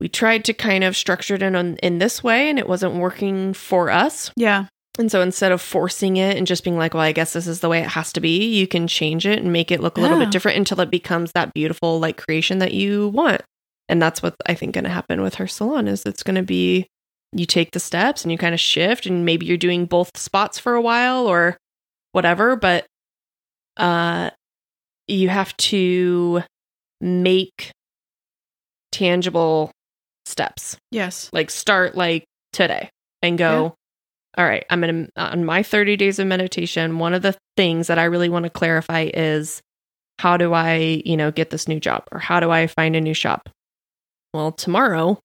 we 0.00 0.08
tried 0.08 0.44
to 0.46 0.54
kind 0.54 0.82
of 0.82 0.96
structure 0.96 1.34
it 1.34 1.42
in, 1.42 1.76
in 1.76 1.98
this 1.98 2.24
way 2.24 2.48
and 2.48 2.58
it 2.58 2.68
wasn't 2.68 2.94
working 2.94 3.52
for 3.52 3.90
us. 3.90 4.30
Yeah. 4.36 4.66
And 4.98 5.10
so 5.10 5.20
instead 5.22 5.52
of 5.52 5.60
forcing 5.62 6.16
it 6.16 6.36
and 6.36 6.46
just 6.46 6.64
being 6.64 6.76
like, 6.76 6.94
well, 6.94 7.02
I 7.02 7.12
guess 7.12 7.32
this 7.32 7.46
is 7.46 7.60
the 7.60 7.68
way 7.68 7.80
it 7.80 7.88
has 7.88 8.12
to 8.14 8.20
be, 8.20 8.46
you 8.54 8.66
can 8.66 8.88
change 8.88 9.26
it 9.26 9.38
and 9.38 9.52
make 9.52 9.70
it 9.70 9.80
look 9.80 9.96
a 9.96 10.00
little 10.00 10.18
Yeah. 10.18 10.24
bit 10.24 10.32
different 10.32 10.58
until 10.58 10.80
it 10.80 10.90
becomes 10.90 11.32
that 11.32 11.54
beautiful 11.54 12.00
like 12.00 12.16
creation 12.16 12.58
that 12.58 12.72
you 12.74 13.08
want. 13.08 13.42
And 13.88 14.00
that's 14.02 14.22
what 14.22 14.34
I 14.46 14.54
think 14.54 14.74
going 14.74 14.84
to 14.84 14.90
happen 14.90 15.20
with 15.22 15.36
her 15.36 15.46
salon 15.46 15.86
is 15.88 16.04
it's 16.06 16.22
going 16.22 16.36
to 16.36 16.42
be 16.42 16.86
you 17.32 17.46
take 17.46 17.70
the 17.70 17.80
steps 17.80 18.24
and 18.24 18.32
you 18.32 18.38
kind 18.38 18.54
of 18.54 18.60
shift 18.60 19.06
and 19.06 19.24
maybe 19.24 19.46
you're 19.46 19.56
doing 19.56 19.86
both 19.86 20.16
spots 20.16 20.58
for 20.58 20.74
a 20.74 20.82
while 20.82 21.26
or 21.26 21.56
whatever, 22.12 22.56
but 22.56 22.86
uh 23.76 24.30
you 25.06 25.28
have 25.28 25.56
to 25.56 26.42
make 27.00 27.70
tangible 28.92 29.70
steps 30.30 30.76
Yes. 30.90 31.28
like 31.32 31.50
start 31.50 31.94
like 31.94 32.24
today 32.52 32.90
and 33.22 33.36
go 33.36 33.74
all 34.38 34.44
right, 34.44 34.64
I'm 34.70 34.80
going 34.80 35.06
to, 35.06 35.10
on 35.20 35.44
my 35.44 35.64
30 35.64 35.96
days 35.96 36.20
of 36.20 36.26
meditation, 36.28 37.00
one 37.00 37.14
of 37.14 37.22
the 37.22 37.36
things 37.56 37.88
that 37.88 37.98
I 37.98 38.04
really 38.04 38.28
want 38.28 38.44
to 38.44 38.50
clarify 38.50 39.10
is 39.12 39.60
how 40.20 40.36
do 40.36 40.54
I, 40.54 41.02
you 41.04 41.16
know, 41.16 41.32
get 41.32 41.50
this 41.50 41.66
new 41.66 41.80
job 41.80 42.04
or 42.12 42.20
how 42.20 42.38
do 42.38 42.48
I 42.48 42.68
find 42.68 42.94
a 42.94 43.00
new 43.00 43.12
shop? 43.12 43.48
Well, 44.32 44.52
tomorrow, 44.52 45.18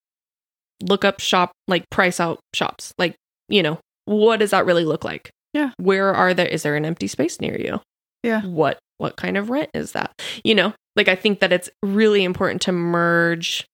look 0.81 1.05
up 1.05 1.19
shop, 1.19 1.51
like 1.67 1.87
price 1.91 2.19
out 2.19 2.39
shops. 2.55 2.93
Like, 2.97 3.15
you 3.47 3.61
know, 3.61 3.79
what 4.05 4.37
does 4.39 4.49
that 4.49 4.65
really 4.65 4.85
look 4.85 5.03
like? 5.03 5.29
Yeah. 5.53 5.71
Where 5.77 6.13
are 6.13 6.33
there, 6.33 6.47
is 6.47 6.63
there 6.63 6.75
an 6.75 6.83
empty 6.83 7.07
space 7.07 7.39
near 7.39 7.57
you? 7.59 7.81
Yeah. 8.23 8.41
What, 8.41 8.79
what 8.97 9.17
kind 9.17 9.37
of 9.37 9.51
rent 9.51 9.69
is 9.75 9.91
that? 9.91 10.13
You 10.43 10.55
know, 10.55 10.73
like 10.95 11.09
I 11.09 11.15
think 11.15 11.41
that 11.41 11.53
it's 11.53 11.69
really 11.83 12.23
important 12.23 12.63
to 12.63 12.71
merge 12.71 13.65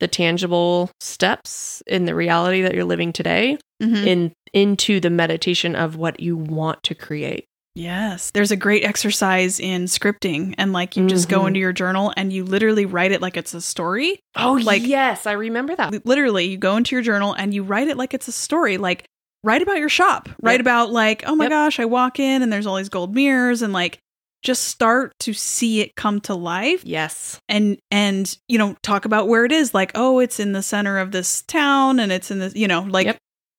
the 0.00 0.08
tangible 0.08 0.90
steps 1.00 1.82
in 1.86 2.04
the 2.04 2.14
reality 2.14 2.62
that 2.62 2.74
you're 2.74 2.84
living 2.84 3.12
today 3.12 3.58
Mhm. 3.82 4.06
in 4.06 4.32
into 4.54 4.98
the 5.00 5.10
meditation 5.10 5.74
of 5.76 5.96
what 5.96 6.20
you 6.20 6.36
want 6.36 6.82
to 6.84 6.94
create. 6.94 7.44
Yes. 7.74 8.30
There's 8.32 8.50
a 8.50 8.56
great 8.56 8.82
exercise 8.84 9.60
in 9.60 9.84
scripting, 9.84 10.54
and 10.58 10.72
like 10.72 10.96
you 10.96 11.06
just 11.06 11.28
go 11.28 11.40
Mhm. 11.40 11.48
into 11.48 11.60
your 11.60 11.72
journal 11.72 12.12
and 12.16 12.32
you 12.32 12.44
literally 12.44 12.86
write 12.86 13.12
it 13.12 13.20
like 13.22 13.36
it's 13.36 13.54
a 13.54 13.60
story. 13.60 14.18
Oh, 14.36 14.54
Like- 14.62 14.84
yes, 14.86 15.26
I 15.26 15.32
remember 15.32 15.76
that. 15.76 16.04
Literally, 16.06 16.46
you 16.46 16.56
go 16.56 16.76
into 16.76 16.96
your 16.96 17.02
journal 17.02 17.34
and 17.34 17.52
you 17.54 17.62
write 17.62 17.88
it 17.88 17.96
like 17.96 18.14
it's 18.14 18.26
a 18.26 18.32
story. 18.32 18.78
Like, 18.78 19.04
write 19.44 19.62
about 19.62 19.78
your 19.78 19.88
shop. 19.88 20.28
Write 20.42 20.54
Yep. 20.54 20.60
about, 20.62 20.90
like, 20.92 21.22
oh 21.26 21.36
my 21.36 21.44
Yep. 21.44 21.50
gosh, 21.50 21.78
I 21.80 21.84
walk 21.84 22.18
in 22.18 22.42
and 22.42 22.52
there's 22.52 22.66
all 22.66 22.76
these 22.76 22.88
gold 22.88 23.14
mirrors, 23.14 23.62
and 23.62 23.72
like, 23.72 23.98
just 24.42 24.64
start 24.64 25.12
to 25.20 25.32
see 25.32 25.80
it 25.80 25.96
come 25.96 26.20
to 26.22 26.34
life 26.34 26.82
Yes. 26.84 27.40
and 27.48 27.78
and 27.90 28.36
you 28.48 28.58
know 28.58 28.76
talk 28.82 29.04
about 29.04 29.28
where 29.28 29.44
it 29.44 29.52
is 29.52 29.74
like 29.74 29.92
oh 29.94 30.18
it's 30.20 30.38
in 30.40 30.52
the 30.52 30.62
center 30.62 30.98
of 30.98 31.10
this 31.12 31.42
town 31.42 31.98
and 32.00 32.12
it's 32.12 32.30
in 32.30 32.38
this 32.38 32.54
you 32.54 32.68
know 32.68 32.82
like 32.82 33.06
Yep. 33.06 33.18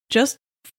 just 0.10 0.38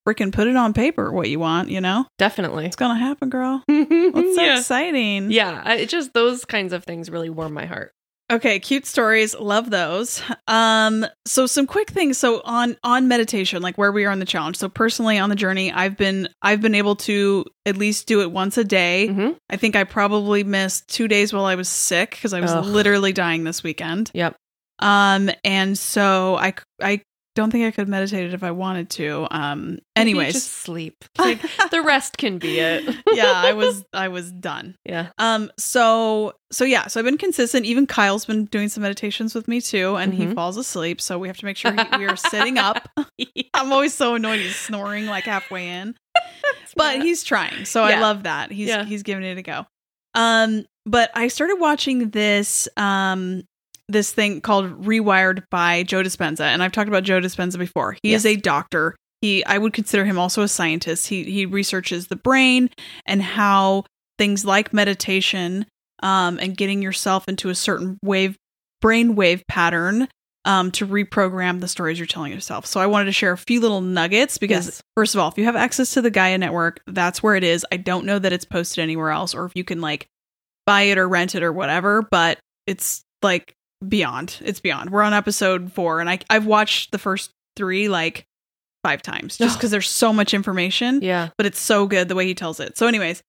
freaking 0.09 0.33
put 0.33 0.47
it 0.47 0.57
on 0.57 0.73
paper 0.73 1.13
what 1.13 1.29
you 1.29 1.39
want 1.39 1.69
you 1.69 1.81
know 1.81 2.07
Definitely. 2.19 2.67
it's 2.67 2.77
gonna 2.77 2.99
happen 2.99 3.29
girl 3.29 3.63
that's 3.69 3.89
so 4.35 4.43
yeah. 4.43 4.59
exciting 4.59 5.31
yeah, 5.31 5.63
I- 5.65 5.77
it 5.77 5.89
just 5.91 6.13
those 6.15 6.45
kinds 6.45 6.73
of 6.73 6.85
things 6.85 7.11
really 7.11 7.31
warm 7.31 7.53
my 7.53 7.67
heart. 7.67 7.93
Okay 8.31 8.59
cute 8.61 8.87
stories 8.87 9.35
love 9.39 9.71
those 9.71 10.23
um 10.47 11.05
so 11.27 11.47
some 11.47 11.67
quick 11.67 11.91
things 11.91 12.17
so 12.17 12.41
on 12.45 12.77
on 12.85 13.09
meditation 13.09 13.61
like 13.63 13.77
where 13.77 13.91
we 13.93 14.05
are 14.05 14.11
on 14.11 14.19
the 14.21 14.25
challenge 14.25 14.57
so 14.57 14.69
personally 14.69 15.19
on 15.19 15.29
the 15.31 15.37
journey 15.37 15.73
i've 15.73 15.97
been 15.97 16.29
i've 16.43 16.61
been 16.61 16.75
able 16.75 16.95
to 16.97 17.45
at 17.67 17.77
least 17.77 18.07
do 18.07 18.21
it 18.23 18.31
once 18.31 18.57
a 18.57 18.65
day 18.65 19.09
Mhm. 19.11 19.37
i 19.51 19.57
think 19.57 19.75
i 19.77 19.85
probably 19.85 20.45
missed 20.45 20.89
two 20.89 21.09
days 21.09 21.33
while 21.33 21.45
i 21.45 21.55
was 21.57 21.69
sick 21.69 22.11
because 22.13 22.33
i 22.33 22.41
was 22.41 22.53
Ugh. 22.53 22.65
literally 22.65 23.13
dying 23.13 23.45
this 23.45 23.63
weekend 23.63 24.11
Yep. 24.15 24.37
Um, 24.83 25.31
and 25.45 25.77
so 25.77 26.37
I, 26.37 26.55
I 26.83 27.03
don't 27.41 27.51
think 27.51 27.65
I 27.67 27.71
could 27.71 27.89
meditate 27.89 28.27
it 28.27 28.35
if 28.35 28.43
I 28.43 28.51
wanted 28.51 28.91
to. 28.91 29.27
Um, 29.31 29.79
anyways, 29.97 30.35
just 30.35 30.49
sleep. 30.53 31.05
Like, 31.19 31.41
the 31.71 31.83
rest 31.83 32.17
can 32.19 32.39
be 32.39 32.59
it. 32.59 32.85
yeah, 33.13 33.33
I 33.35 33.53
was, 33.53 33.85
I 33.93 34.09
was 34.09 34.31
done. 34.33 34.77
yeah. 34.85 35.09
Um, 35.19 35.51
so, 35.59 36.35
so 36.53 36.65
yeah, 36.65 36.87
so 36.87 37.01
I've 37.01 37.05
been 37.07 37.19
consistent. 37.19 37.67
Even 37.67 37.87
Kyle's 37.87 38.25
been 38.25 38.45
doing 38.47 38.69
some 38.69 38.83
meditations 38.83 39.35
with 39.35 39.49
me 39.49 39.61
too, 39.61 39.97
and 39.97 40.13
he 40.15 40.27
Mhm. 40.27 40.35
falls 40.35 40.57
asleep. 40.57 41.01
So 41.01 41.19
we 41.19 41.29
have 41.29 41.37
to 41.39 41.45
make 41.45 41.57
sure 41.57 41.73
he, 41.73 41.99
we 41.99 42.07
are 42.07 42.17
sitting 42.35 42.59
up. 42.59 42.89
I'm 43.55 43.73
always 43.73 43.95
so 43.95 44.15
annoyed 44.15 44.41
he's 44.41 44.57
snoring 44.57 45.07
like 45.07 45.25
halfway 45.25 45.69
in, 45.69 45.95
but 46.77 47.03
he's 47.03 47.23
trying. 47.25 47.65
So 47.65 47.83
I 47.83 47.99
love 48.01 48.25
that. 48.25 48.53
He's, 48.53 48.69
Yeah. 48.69 48.85
he's 48.85 49.03
giving 49.03 49.25
it 49.25 49.39
a 49.39 49.43
go. 49.43 49.67
Um, 50.15 50.65
but 50.87 51.11
I 51.15 51.29
started 51.29 51.57
watching 51.61 52.11
this, 52.11 52.69
um, 52.77 53.45
this 53.93 54.13
thing 54.13 54.41
called 54.41 54.85
Rewired 54.85 55.45
by 55.51 55.83
Joe 55.83 56.03
Dispenza, 56.03 56.43
and 56.43 56.63
I've 56.63 56.73
talked 56.73 56.89
about 56.89 57.05
Joe 57.05 57.21
Dispenza 57.21 57.59
before. 57.59 57.97
He 58.03 58.15
is 58.15 58.25
a 58.27 58.37
doctor. 58.37 58.97
He, 59.21 59.45
I 59.45 59.59
would 59.59 59.73
consider 59.73 60.05
him 60.05 60.19
also 60.19 60.43
a 60.43 60.49
scientist. 60.49 61.09
He 61.09 61.25
he 61.25 61.47
researches 61.47 62.07
the 62.07 62.17
brain 62.17 62.71
and 63.07 63.23
how 63.23 63.85
things 64.19 64.45
like 64.45 64.73
meditation, 64.73 65.67
um, 66.03 66.39
and 66.41 66.57
getting 66.57 66.83
yourself 66.83 67.29
into 67.29 67.49
a 67.51 67.55
certain 67.55 67.99
wave, 68.03 68.37
brain 68.81 69.15
wave 69.17 69.43
pattern, 69.49 70.09
um, 70.47 70.71
to 70.73 70.87
reprogram 70.87 71.61
the 71.61 71.69
stories 71.69 71.99
you're 71.99 72.07
telling 72.07 72.33
yourself. 72.33 72.65
So 72.65 72.81
I 72.81 72.87
wanted 72.87 73.05
to 73.07 73.13
share 73.13 73.33
a 73.33 73.37
few 73.39 73.61
little 73.61 73.83
nuggets 73.83 74.39
because 74.39 74.67
Yes. 74.67 74.83
first 74.97 75.15
of 75.15 75.21
all, 75.21 75.29
if 75.29 75.37
you 75.37 75.45
have 75.45 75.57
access 75.57 75.93
to 75.95 76.01
the 76.03 76.11
Gaia 76.11 76.39
network, 76.39 76.81
that's 76.87 77.23
where 77.23 77.35
it 77.35 77.45
is. 77.45 77.67
I 77.71 77.77
don't 77.77 78.07
know 78.07 78.19
that 78.19 78.33
it's 78.33 78.47
posted 78.47 78.83
anywhere 78.83 79.11
else, 79.11 79.35
or 79.35 79.45
if 79.45 79.53
you 79.55 79.65
can 79.65 79.81
like 79.83 80.07
buy 80.67 80.83
it 80.83 80.97
or 80.99 81.07
rent 81.09 81.35
it 81.35 81.43
or 81.43 81.53
whatever, 81.53 82.07
but 82.11 82.39
it's 82.67 83.03
like 83.23 83.53
beyond. 83.87 84.39
It's 84.43 84.61
beyond. 84.61 84.91
We're 84.91 85.03
on 85.03 85.15
episode 85.15 85.73
four, 85.73 86.01
and 86.01 86.09
I 86.09 86.19
I've 86.29 86.47
watched 86.47 86.93
the 86.93 86.99
first 86.99 87.31
three 87.57 87.89
like 87.89 88.27
five 88.83 89.03
times 89.03 89.37
just 89.37 89.59
because 89.59 89.71
there's 89.71 89.89
so 89.89 90.13
much 90.13 90.33
information. 90.33 91.01
Yeah. 91.03 91.31
But 91.37 91.47
it's 91.47 91.61
so 91.61 91.87
good 91.87 92.09
the 92.09 92.15
way 92.15 92.27
he 92.27 92.35
tells 92.35 92.61
it. 92.61 92.77
So, 92.79 92.87
anyways, 92.87 93.23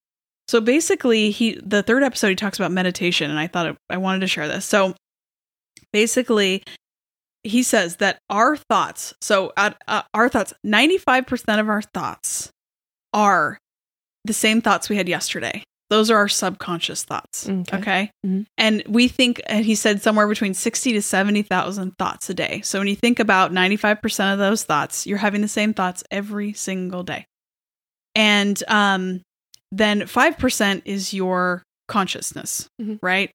so 0.48 0.60
basically, 0.60 1.30
he 1.30 1.58
the 1.62 1.82
third 1.82 2.02
episode 2.02 2.28
he 2.28 2.36
talks 2.36 2.58
about 2.58 2.72
meditation, 2.72 3.30
and 3.30 3.38
I 3.38 3.46
thought 3.46 3.66
it, 3.66 3.76
I 3.88 3.96
wanted 3.96 4.20
to 4.20 4.26
share 4.26 4.48
this. 4.48 4.64
So 4.64 4.94
basically, 5.92 6.62
he 7.42 7.62
says 7.62 7.96
that 7.96 8.18
our 8.30 8.56
thoughts. 8.56 9.14
So 9.20 9.52
uh, 9.56 9.72
uh, 9.88 10.02
our 10.14 10.28
thoughts, 10.28 10.52
ninety 10.64 10.98
five 10.98 11.26
percent 11.26 11.60
of 11.60 11.68
our 11.68 11.82
thoughts 11.82 12.50
are 13.12 13.58
the 14.24 14.32
same 14.32 14.60
thoughts 14.60 14.88
we 14.88 14.96
had 14.96 15.08
yesterday. 15.08 15.64
Those 15.92 16.10
are 16.10 16.16
our 16.16 16.28
subconscious 16.28 17.04
thoughts. 17.04 17.46
Okay. 17.46 17.76
Okay. 17.76 18.10
Mhm. 18.26 18.46
And 18.56 18.82
we 18.88 19.08
think, 19.08 19.42
and 19.46 19.62
he 19.64 19.74
said 19.74 20.00
somewhere 20.02 20.26
between 20.26 20.54
60 20.54 20.94
to 20.94 21.02
70,000 21.02 21.92
thoughts 21.98 22.30
a 22.30 22.34
day. 22.34 22.62
So 22.64 22.78
when 22.78 22.88
you 22.88 22.96
think 22.96 23.20
about 23.20 23.52
95% 23.52 24.32
of 24.32 24.38
those 24.38 24.64
thoughts, 24.64 25.06
you're 25.06 25.18
having 25.18 25.42
the 25.42 25.48
same 25.48 25.74
thoughts 25.74 26.02
every 26.10 26.54
single 26.54 27.02
day. 27.02 27.26
And 28.14 28.62
um, 28.68 29.20
then 29.70 30.00
5% 30.02 30.82
is 30.86 31.12
your 31.12 31.62
consciousness, 31.88 32.68
Mhm. 32.80 32.98
right? 33.02 33.30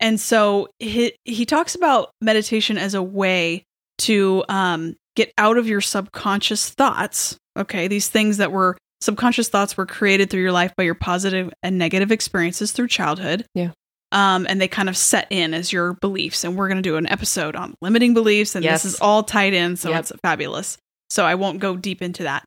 And 0.00 0.20
so 0.20 0.68
he, 0.80 1.14
he 1.24 1.46
talks 1.46 1.74
about 1.76 2.10
meditation 2.20 2.78
as 2.78 2.94
a 2.94 3.02
way 3.02 3.62
to 3.98 4.44
um, 4.48 4.96
get 5.14 5.32
out 5.38 5.56
of 5.56 5.68
your 5.68 5.80
subconscious 5.80 6.68
thoughts. 6.70 7.36
Okay. 7.56 7.88
These 7.88 8.08
things 8.08 8.36
that 8.38 8.50
were 8.52 8.76
subconscious 9.00 9.48
thoughts 9.48 9.76
were 9.76 9.86
created 9.86 10.30
through 10.30 10.42
your 10.42 10.52
life 10.52 10.74
by 10.76 10.82
your 10.84 10.94
positive 10.94 11.52
and 11.62 11.78
negative 11.78 12.10
experiences 12.12 12.72
through 12.72 12.88
childhood. 12.88 13.46
Yeah. 13.54 13.72
Um, 14.12 14.46
and 14.48 14.60
they 14.60 14.68
kind 14.68 14.88
of 14.88 14.96
set 14.96 15.26
in 15.30 15.52
as 15.52 15.72
your 15.72 15.94
beliefs. 15.94 16.44
And 16.44 16.56
we're 16.56 16.68
going 16.68 16.82
to 16.82 16.82
do 16.82 16.96
an 16.96 17.06
episode 17.08 17.56
on 17.56 17.74
limiting 17.82 18.14
beliefs. 18.14 18.54
And 18.54 18.64
Yes. 18.64 18.82
this 18.84 18.94
is 18.94 19.00
all 19.00 19.22
tied 19.22 19.52
in. 19.52 19.76
So 19.76 19.90
Yep. 19.90 20.00
it's 20.00 20.12
fabulous. 20.22 20.78
So 21.10 21.24
I 21.24 21.34
won't 21.34 21.58
go 21.60 21.76
deep 21.76 22.02
into 22.02 22.22
that. 22.22 22.44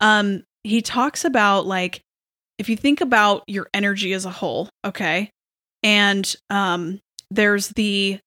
Um, 0.00 0.44
he 0.64 0.82
talks 0.82 1.24
about 1.24 1.66
like, 1.66 2.00
if 2.58 2.68
you 2.68 2.76
think 2.76 3.00
about 3.00 3.42
your 3.46 3.68
energy 3.72 4.12
as 4.12 4.24
a 4.24 4.30
whole, 4.30 4.68
okay, 4.84 5.30
and 5.82 6.34
um, 6.50 7.00
there's 7.30 7.68
the 7.68 8.18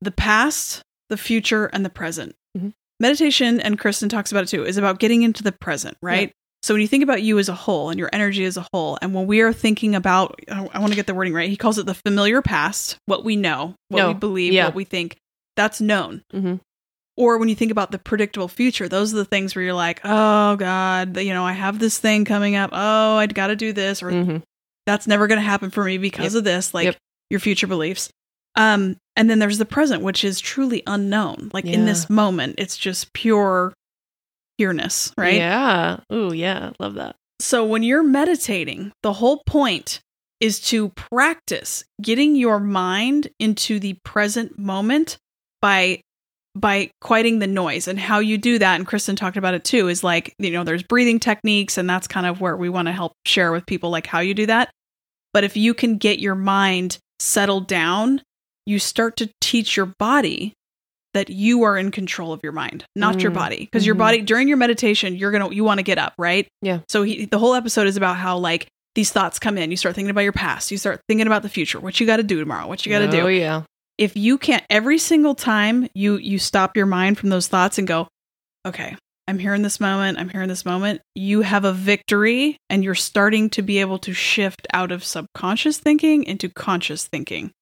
the 0.00 0.10
past, 0.12 0.82
the 1.10 1.16
future, 1.16 1.66
and 1.66 1.84
the 1.84 1.90
present. 1.90 2.34
Mhm. 2.56 2.72
Meditation, 3.00 3.60
and 3.60 3.78
Kristin 3.78 4.08
talks 4.10 4.30
about 4.32 4.44
it 4.44 4.48
too, 4.48 4.64
is 4.64 4.76
about 4.76 4.98
getting 4.98 5.22
into 5.22 5.42
the 5.42 5.52
present, 5.52 5.96
right? 6.02 6.32
So 6.62 6.74
when 6.74 6.80
you 6.80 6.86
think 6.88 7.02
about 7.02 7.22
you 7.22 7.38
as 7.40 7.48
a 7.48 7.54
whole 7.54 7.90
and 7.90 7.98
your 7.98 8.08
energy 8.12 8.44
as 8.44 8.56
a 8.56 8.66
whole, 8.72 8.96
and 9.02 9.12
when 9.14 9.26
we 9.26 9.40
are 9.40 9.52
thinking 9.52 9.94
about, 9.96 10.38
I, 10.50 10.60
want 10.78 10.88
to 10.92 10.96
get 10.96 11.06
the 11.08 11.14
wording 11.14 11.34
right. 11.34 11.50
He 11.50 11.56
calls 11.56 11.76
it 11.78 11.86
the 11.86 11.94
familiar 11.94 12.40
past, 12.40 12.96
what 13.06 13.24
we 13.24 13.34
know, 13.36 13.74
what 13.88 13.98
No. 13.98 14.08
we 14.08 14.14
believe, 14.14 14.52
Yeah. 14.52 14.66
what 14.66 14.74
we 14.76 14.84
think. 14.84 15.16
That's 15.56 15.80
known. 15.80 16.22
Mhm. 16.32 16.60
Or 17.16 17.36
when 17.38 17.48
you 17.48 17.54
think 17.56 17.72
about 17.72 17.90
the 17.90 17.98
predictable 17.98 18.48
future, 18.48 18.88
those 18.88 19.12
are 19.12 19.16
the 19.16 19.24
things 19.24 19.54
where 19.54 19.64
you're 19.64 19.74
like, 19.74 20.00
oh 20.04 20.56
God, 20.56 21.16
you 21.18 21.34
know, 21.34 21.44
I 21.44 21.52
have 21.52 21.78
this 21.78 21.98
thing 21.98 22.24
coming 22.24 22.54
up. 22.56 22.70
Oh, 22.72 23.16
I 23.16 23.26
got 23.26 23.48
to 23.48 23.56
do 23.56 23.72
this, 23.72 24.02
or 24.02 24.10
Mhm. 24.10 24.42
that's 24.86 25.06
never 25.08 25.26
going 25.26 25.40
to 25.40 25.44
happen 25.46 25.70
for 25.70 25.84
me 25.84 25.98
because 25.98 26.34
Yep. 26.34 26.38
of 26.38 26.44
this 26.44 26.72
like 26.72 26.84
Yep. 26.86 26.96
your 27.30 27.40
future 27.40 27.66
beliefs 27.66 28.08
um 28.56 28.96
and 29.16 29.30
then 29.30 29.38
there's 29.38 29.56
the 29.56 29.64
present 29.64 30.02
which 30.02 30.22
is 30.24 30.38
truly 30.38 30.82
unknown 30.86 31.50
like 31.54 31.64
in 31.64 31.86
this 31.86 32.10
moment 32.10 32.54
it's 32.58 32.76
just 32.76 33.10
pure 33.14 33.72
right 35.18 35.34
Yeah. 35.34 36.00
Ooh, 36.12 36.32
yeah. 36.32 36.72
Love 36.78 36.94
that. 36.94 37.16
so 37.40 37.64
when 37.64 37.82
you're 37.82 38.02
meditating 38.02 38.92
the 39.02 39.12
whole 39.12 39.42
point 39.46 40.00
is 40.40 40.60
to 40.60 40.88
practice 40.90 41.84
getting 42.00 42.34
your 42.36 42.58
mind 42.58 43.28
into 43.38 43.78
the 43.78 43.96
present 44.04 44.58
moment 44.58 45.16
by 45.60 46.00
by 46.54 46.90
quieting 47.00 47.38
the 47.38 47.46
noise 47.46 47.88
and 47.88 47.98
how 47.98 48.18
you 48.18 48.36
do 48.36 48.58
that 48.58 48.74
and 48.76 48.86
kristin 48.86 49.16
talked 49.16 49.36
about 49.38 49.54
it 49.54 49.64
too 49.64 49.88
is 49.88 50.04
like 50.04 50.34
you 50.38 50.50
know 50.50 50.64
there's 50.64 50.82
breathing 50.82 51.18
techniques 51.18 51.78
and 51.78 51.88
that's 51.88 52.06
kind 52.06 52.26
of 52.26 52.40
where 52.40 52.56
we 52.56 52.68
want 52.68 52.86
to 52.88 52.92
help 52.92 53.12
share 53.24 53.52
with 53.52 53.64
people 53.66 53.88
like 53.90 54.06
how 54.06 54.18
you 54.20 54.34
do 54.34 54.44
that 54.46 54.70
but 55.32 55.44
if 55.44 55.56
you 55.56 55.72
can 55.72 55.96
get 55.96 56.18
your 56.18 56.34
mind 56.34 56.98
settled 57.20 57.66
down 57.68 58.20
you 58.66 58.78
start 58.78 59.16
to 59.16 59.30
teach 59.40 59.76
your 59.76 59.86
body 59.98 60.52
that 61.14 61.30
you 61.30 61.62
are 61.64 61.76
in 61.76 61.90
control 61.90 62.32
of 62.32 62.40
your 62.42 62.52
mind 62.52 62.84
not 62.96 63.20
your 63.20 63.30
Mm, 63.32 63.34
body 63.34 63.58
because 63.60 63.84
your 63.86 63.94
mhm. 63.94 63.98
body 63.98 64.20
during 64.22 64.48
your 64.48 64.56
meditation 64.56 65.14
you're 65.16 65.30
gonna 65.30 65.50
you 65.52 65.64
want 65.64 65.78
to 65.78 65.82
get 65.84 65.98
up 65.98 66.14
right 66.18 66.46
Yeah. 66.62 66.80
so 66.88 67.02
he, 67.02 67.26
the 67.26 67.38
whole 67.38 67.54
episode 67.54 67.86
is 67.86 67.96
about 67.96 68.16
how 68.16 68.38
like 68.38 68.66
these 68.94 69.10
thoughts 69.12 69.38
come 69.38 69.56
in 69.58 69.70
you 69.70 69.76
start 69.76 69.94
thinking 69.94 70.10
about 70.10 70.22
your 70.22 70.32
past 70.32 70.70
you 70.70 70.78
start 70.78 71.00
thinking 71.08 71.26
about 71.26 71.42
the 71.42 71.48
future 71.48 71.80
what 71.80 71.98
you 72.00 72.06
got 72.06 72.16
to 72.18 72.22
do 72.22 72.38
tomorrow 72.40 72.66
what 72.66 72.84
you 72.86 72.90
got 72.92 72.98
to 73.00 73.10
do 73.10 73.20
Oh, 73.22 73.26
yeah. 73.28 73.62
if 73.98 74.16
you 74.16 74.38
can't 74.38 74.64
every 74.70 74.98
single 74.98 75.34
time 75.34 75.88
you 75.94 76.16
you 76.16 76.38
stop 76.38 76.76
your 76.76 76.86
mind 76.86 77.18
from 77.18 77.28
those 77.30 77.46
thoughts 77.48 77.78
and 77.78 77.86
go 77.88 78.08
okay 78.66 78.96
I'm 79.28 79.38
here 79.38 79.54
in 79.54 79.62
this 79.62 79.78
moment, 79.78 80.18
I'm 80.18 80.28
here 80.28 80.42
in 80.42 80.48
this 80.48 80.64
moment, 80.64 81.00
you 81.14 81.42
have 81.42 81.64
a 81.64 81.72
victory 81.72 82.56
and 82.68 82.82
you're 82.82 82.96
starting 82.96 83.50
to 83.50 83.62
be 83.62 83.78
able 83.78 83.98
to 84.00 84.12
shift 84.12 84.66
out 84.72 84.90
of 84.90 85.04
subconscious 85.04 85.78
thinking 85.78 86.24
into 86.24 86.48
conscious 86.48 87.06
thinking. 87.06 87.52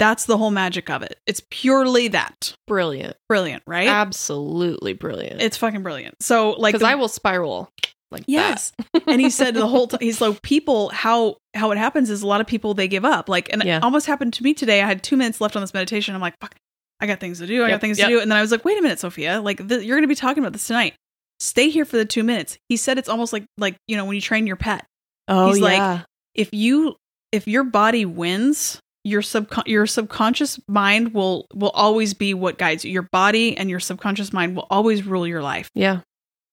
That's 0.00 0.24
the 0.24 0.36
whole 0.36 0.50
magic 0.50 0.90
of 0.90 1.02
it. 1.02 1.20
It's 1.26 1.42
purely 1.50 2.08
that. 2.08 2.54
Brilliant. 2.66 3.16
Brilliant, 3.28 3.62
right? 3.66 3.86
Absolutely 3.86 4.94
brilliant. 4.94 5.40
it's 5.40 5.56
fucking 5.56 5.82
brilliant. 5.84 6.20
So 6.20 6.52
like 6.52 6.74
because 6.74 6.82
I 6.84 6.96
will 6.96 7.06
spiral 7.08 7.68
like 8.10 8.24
Yes. 8.26 8.72
and 9.06 9.20
he 9.20 9.30
said 9.30 9.54
the 9.54 9.66
whole 9.68 9.86
time 9.86 10.00
he's 10.00 10.20
like 10.20 10.42
people 10.42 10.88
how 10.88 11.36
how 11.54 11.70
it 11.70 11.78
happens 11.78 12.10
is 12.10 12.22
a 12.22 12.26
lot 12.26 12.40
of 12.40 12.46
people 12.48 12.74
they 12.74 12.88
give 12.88 13.04
up 13.04 13.28
like 13.28 13.52
and 13.52 13.62
Yeah. 13.64 13.76
it 13.76 13.82
almost 13.84 14.06
happened 14.06 14.32
to 14.34 14.42
me 14.42 14.52
today 14.52 14.82
i 14.82 14.86
had 14.86 15.02
two 15.04 15.16
minutes 15.16 15.40
left 15.40 15.54
on 15.54 15.62
this 15.62 15.72
meditation 15.72 16.14
i'm 16.16 16.20
like 16.20 16.34
fuck 16.40 16.56
i 17.00 17.06
got 17.06 17.20
things 17.20 17.38
to 17.38 17.46
do 17.46 17.64
i 17.64 17.68
got 17.70 17.80
things 17.80 17.98
yep. 18.00 18.08
to 18.08 18.14
do 18.16 18.20
and 18.20 18.28
then 18.30 18.36
i 18.36 18.40
was 18.40 18.50
like 18.50 18.64
wait 18.64 18.76
a 18.78 18.82
minute 18.82 18.98
sophia 18.98 19.40
like 19.40 19.66
th- 19.68 19.84
you're 19.84 19.96
gonna 19.96 20.08
be 20.08 20.16
talking 20.16 20.42
about 20.42 20.52
this 20.52 20.66
tonight 20.66 20.94
stay 21.38 21.68
here 21.70 21.84
for 21.84 21.98
the 21.98 22.04
two 22.04 22.24
minutes 22.24 22.58
he 22.68 22.76
said 22.76 22.98
it's 22.98 23.08
almost 23.08 23.32
like 23.32 23.44
like 23.58 23.76
you 23.86 23.96
know 23.96 24.04
when 24.04 24.16
you 24.16 24.20
train 24.20 24.44
your 24.46 24.56
pet. 24.56 24.84
Oh 25.28 25.48
He's 25.48 25.60
like, 25.60 25.78
yeah. 25.78 26.02
if 26.34 26.52
you 26.52 26.96
if 27.30 27.46
your 27.46 27.62
body 27.62 28.04
wins 28.04 28.80
your 29.04 29.22
subcon- 29.22 29.66
your 29.66 29.86
subconscious 29.86 30.58
mind 30.68 31.14
will 31.14 31.46
will 31.54 31.70
always 31.70 32.14
be 32.14 32.34
what 32.34 32.58
guides 32.58 32.84
you. 32.84 32.90
Your 32.92 33.08
body 33.12 33.56
and 33.56 33.70
your 33.70 33.80
subconscious 33.80 34.32
mind 34.32 34.56
will 34.56 34.66
always 34.70 35.04
rule 35.04 35.26
your 35.26 35.42
life. 35.42 35.70
Yeah. 35.74 36.00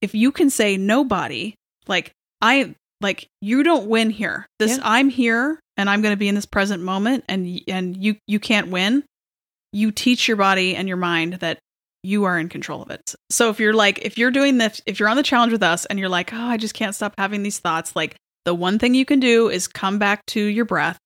if 0.01 0.13
you 0.15 0.31
can 0.31 0.49
say 0.49 0.77
nobody 0.77 1.55
like 1.87 2.11
i 2.41 2.73
like 3.01 3.27
you 3.41 3.63
don't 3.63 3.87
win 3.87 4.09
here. 4.09 4.45
This 4.59 4.77
Yeah. 4.77 4.83
i'm 4.83 5.09
here 5.09 5.59
and 5.75 5.89
i'm 5.89 6.01
going 6.01 6.13
to 6.13 6.17
be 6.17 6.27
in 6.29 6.35
this 6.35 6.45
present 6.45 6.83
moment 6.83 7.25
and 7.27 7.59
and 7.67 7.97
you 8.01 8.15
you 8.27 8.39
can't 8.39 8.67
win. 8.69 9.03
You 9.73 9.91
teach 9.91 10.27
your 10.27 10.37
body 10.37 10.75
and 10.75 10.87
your 10.87 10.97
mind 10.97 11.33
that 11.35 11.59
you 12.03 12.23
are 12.23 12.39
in 12.39 12.47
control 12.47 12.81
of 12.81 12.89
it. 12.91 13.15
So 13.29 13.49
if 13.49 13.59
you're 13.59 13.73
like 13.73 13.99
if 14.05 14.17
you're 14.17 14.31
doing 14.31 14.57
this 14.59 14.81
if 14.85 14.99
you're 14.99 15.09
on 15.09 15.17
the 15.17 15.23
challenge 15.23 15.51
with 15.51 15.63
us 15.63 15.85
and 15.85 15.99
you're 15.99 16.07
like 16.09 16.31
oh 16.33 16.47
i 16.47 16.55
just 16.57 16.73
can't 16.73 16.95
stop 16.95 17.13
having 17.17 17.43
these 17.43 17.59
thoughts 17.59 17.95
like 17.95 18.15
the 18.45 18.53
one 18.55 18.79
thing 18.79 18.93
you 18.95 19.03
can 19.05 19.19
do 19.19 19.49
is 19.49 19.67
come 19.67 19.99
back 19.99 20.25
to 20.27 20.39
your 20.41 20.63
breath 20.63 20.97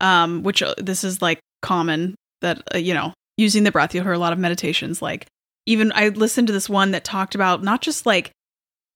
um 0.00 0.42
which 0.42 0.62
uh, 0.62 0.74
this 0.78 1.04
is 1.04 1.20
like 1.22 1.40
common 1.62 2.14
that 2.40 2.62
uh, 2.74 2.78
you 2.78 2.94
know 2.94 3.12
using 3.36 3.64
the 3.64 3.72
breath 3.72 3.94
you'll 3.94 4.04
hear 4.04 4.12
a 4.12 4.18
lot 4.18 4.32
of 4.32 4.38
meditations 4.38 5.00
like 5.02 5.26
even 5.66 5.92
i 5.94 6.08
listened 6.08 6.46
to 6.46 6.52
this 6.52 6.68
one 6.68 6.92
that 6.92 7.04
talked 7.04 7.34
about 7.34 7.62
not 7.62 7.80
just 7.82 8.06
like 8.06 8.30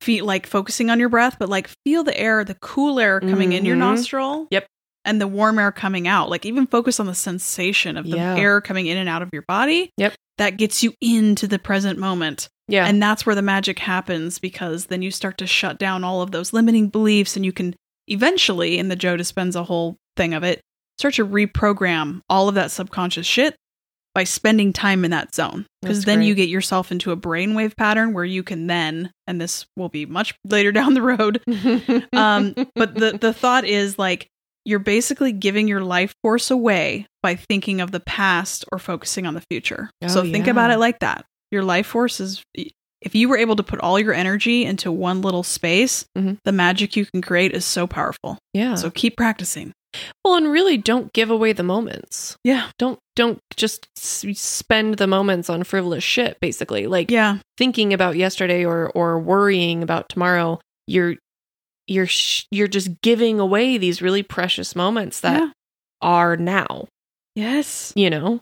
feel 0.00 0.25
like 0.25 0.47
focusing 0.47 0.90
on 0.90 0.99
your 0.99 1.09
breath 1.09 1.37
but 1.38 1.49
like 1.49 1.68
feel 1.85 2.02
the 2.04 2.16
air 2.18 2.44
the 2.44 2.56
cool 2.56 2.99
air 2.99 3.21
coming 3.21 3.52
in 3.52 3.64
your 3.64 3.76
Mhm. 3.76 3.80
nostril 3.80 4.47
Yep. 4.50 4.66
and 5.04 5.21
the 5.21 5.28
warm 5.28 5.59
air 5.59 5.71
coming 5.73 6.09
out 6.09 6.28
like 6.30 6.44
even 6.47 6.66
focus 6.66 6.99
on 7.00 7.06
the 7.06 7.14
sensation 7.14 7.97
of 7.97 8.04
the 8.09 8.16
Yeah. 8.16 8.37
air 8.37 8.61
coming 8.61 8.87
in 8.87 8.97
and 8.97 9.09
out 9.09 9.23
of 9.23 9.30
your 9.32 9.44
body 9.47 9.90
Yep. 9.97 10.14
that 10.38 10.56
gets 10.56 10.82
you 10.82 10.92
into 11.00 11.47
the 11.47 11.59
present 11.61 11.99
moment 12.00 12.49
Yeah. 12.68 12.87
and 12.87 13.00
that's 13.02 13.25
where 13.26 13.35
the 13.37 13.42
magic 13.42 13.78
happens 13.78 14.38
because 14.40 14.87
then 14.87 15.02
you 15.02 15.11
start 15.12 15.38
to 15.38 15.47
shut 15.47 15.78
down 15.78 16.02
all 16.04 16.21
of 16.23 16.30
those 16.32 16.52
limiting 16.52 16.88
beliefs 16.88 17.37
and 17.37 17.44
you 17.44 17.52
can 17.52 17.75
eventually, 18.09 18.78
and 18.80 18.90
the 18.90 18.97
Joe 18.97 19.16
Dispenza 19.16 19.64
whole 19.64 19.97
thing 20.16 20.35
of 20.35 20.42
it, 20.42 20.61
start 20.99 21.14
to 21.14 21.26
reprogram 21.26 22.20
all 22.28 22.49
of 22.49 22.54
that 22.54 22.70
subconscious 22.70 23.26
shit 23.26 23.54
by 24.14 24.25
spending 24.25 24.72
time 24.72 25.04
in 25.04 25.11
that 25.11 25.34
zone. 25.34 25.64
Because 25.80 26.04
then 26.04 26.22
you 26.22 26.34
get 26.34 26.49
yourself 26.50 26.92
into 26.92 27.11
a 27.12 27.16
brainwave 27.16 27.76
pattern 27.76 28.12
where 28.12 28.25
you 28.26 28.42
can 28.42 28.66
then, 28.66 29.11
and 29.26 29.40
this 29.40 29.64
will 29.76 29.88
be 29.88 30.04
much 30.06 30.34
later 30.44 30.70
down 30.72 30.94
the 30.94 31.02
road. 31.02 31.42
Um, 32.12 32.54
but 32.75 32.94
the, 32.94 33.16
the 33.18 33.32
thought 33.32 33.64
is 33.64 33.99
like, 33.99 34.28
you're 34.64 34.78
basically 34.78 35.32
giving 35.32 35.66
your 35.66 35.80
life 35.80 36.14
force 36.22 36.50
away 36.50 37.06
by 37.22 37.34
thinking 37.34 37.80
of 37.80 37.90
the 37.90 38.00
past 38.00 38.64
or 38.70 38.78
focusing 38.78 39.26
on 39.26 39.34
the 39.34 39.42
future. 39.50 39.90
so 40.06 40.20
Oh, 40.20 40.22
think 40.22 40.44
yeah. 40.46 40.52
about 40.52 40.70
it 40.70 40.78
like 40.78 41.00
that. 41.00 41.25
Your 41.50 41.64
life 41.64 41.87
force 41.87 42.20
is 42.20 42.42
if 43.00 43.14
you 43.16 43.28
were 43.28 43.37
able 43.37 43.56
to 43.56 43.62
put 43.64 43.80
all 43.80 43.99
your 43.99 44.12
energy 44.14 44.64
into 44.64 44.92
one 44.92 45.20
little 45.22 45.42
space, 45.42 46.04
Mhm. 46.16 46.38
the 46.44 46.52
magic 46.52 46.94
you 46.96 47.05
can 47.07 47.22
create 47.22 47.52
is 47.52 47.64
so 47.64 47.87
powerful. 47.88 48.38
yeah. 48.55 48.76
So 48.76 48.90
keep 48.90 49.16
practicing. 49.16 49.72
Well, 50.24 50.37
and 50.37 50.50
really 50.50 50.76
don't 50.78 51.12
give 51.12 51.31
away 51.31 51.52
the 51.52 51.62
moments. 51.62 52.37
Yeah. 52.44 52.70
Don't 52.78 52.98
don't 53.14 53.38
just 53.57 53.88
s- 53.98 54.24
spend 54.38 54.96
the 54.96 55.07
moments 55.07 55.50
on 55.50 55.64
frivolous 55.64 56.02
shit 56.05 56.38
basically. 56.40 56.87
Like 56.87 57.11
Yeah. 57.11 57.38
thinking 57.59 57.92
about 57.92 58.16
yesterday 58.16 58.64
or 58.64 58.90
or 58.94 59.18
worrying 59.18 59.83
about 59.83 60.09
tomorrow, 60.09 60.61
you're 60.87 61.16
you're 61.87 62.07
sh- 62.07 62.46
you're 62.50 62.68
just 62.68 63.00
giving 63.02 63.38
away 63.40 63.76
these 63.76 64.00
really 64.00 64.22
precious 64.22 64.74
moments 64.76 65.20
that 65.20 65.38
yeah. 65.40 65.50
are 66.00 66.37
now, 66.37 66.87
Yes. 67.35 67.92
you 67.96 68.09
know? 68.09 68.40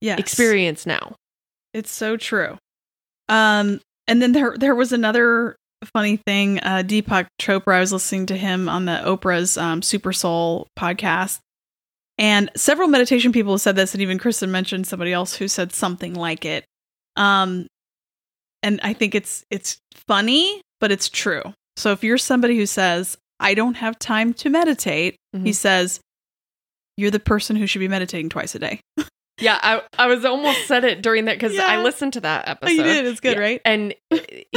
Yes. 0.00 0.18
Experience 0.18 0.84
now. 0.86 1.14
It's 1.74 1.90
so 1.92 2.16
true. 2.16 2.58
Um, 3.28 3.80
and 4.08 4.20
then 4.20 4.32
there 4.32 4.56
there 4.58 4.74
was 4.74 4.92
another 4.92 5.54
funny 5.86 6.16
thing. 6.16 6.58
Uh, 6.60 6.82
Deepak 6.84 7.26
Chopra. 7.40 7.74
I 7.76 7.80
was 7.80 7.92
listening 7.92 8.26
to 8.26 8.36
him 8.36 8.68
on 8.68 8.84
the 8.84 9.00
Oprah's 9.04 9.56
um, 9.58 9.82
Super 9.82 10.12
Soul 10.12 10.68
podcast, 10.78 11.38
and 12.18 12.50
several 12.56 12.88
meditation 12.88 13.32
people 13.32 13.58
said 13.58 13.76
this, 13.76 13.94
and 13.94 14.02
even 14.02 14.18
Kristin 14.18 14.50
mentioned 14.50 14.86
somebody 14.86 15.12
else 15.12 15.34
who 15.34 15.48
said 15.48 15.72
something 15.72 16.14
like 16.14 16.44
it. 16.44 16.64
Um, 17.16 17.66
and 18.62 18.80
I 18.82 18.92
think 18.92 19.14
it's 19.14 19.44
it's 19.50 19.78
funny, 20.08 20.60
but 20.80 20.92
it's 20.92 21.08
true. 21.08 21.42
So 21.76 21.92
if 21.92 22.04
you're 22.04 22.18
somebody 22.18 22.56
who 22.56 22.66
says 22.66 23.16
I 23.40 23.54
don't 23.54 23.74
have 23.74 23.98
time 23.98 24.34
to 24.34 24.50
meditate, 24.50 25.16
he 25.32 25.38
Mhm. 25.50 25.54
says 25.54 26.00
you're 26.96 27.10
the 27.10 27.18
person 27.18 27.56
who 27.56 27.66
should 27.66 27.80
be 27.80 27.88
meditating 27.88 28.28
twice 28.28 28.54
a 28.54 28.58
day. 28.58 28.80
Yeah, 29.42 29.58
I 29.62 29.82
I 29.98 30.06
was 30.06 30.24
almost 30.24 30.66
said 30.66 30.84
it 30.84 31.02
during 31.02 31.26
that 31.26 31.38
cuz 31.40 31.54
Yeah. 31.54 31.66
I 31.66 31.82
listened 31.82 32.12
to 32.14 32.20
that 32.20 32.48
episode. 32.48 32.72
you 32.74 32.82
did. 32.82 33.06
It's 33.06 33.20
good, 33.20 33.36
Yeah. 33.36 33.42
right? 33.42 33.60
And 33.64 33.94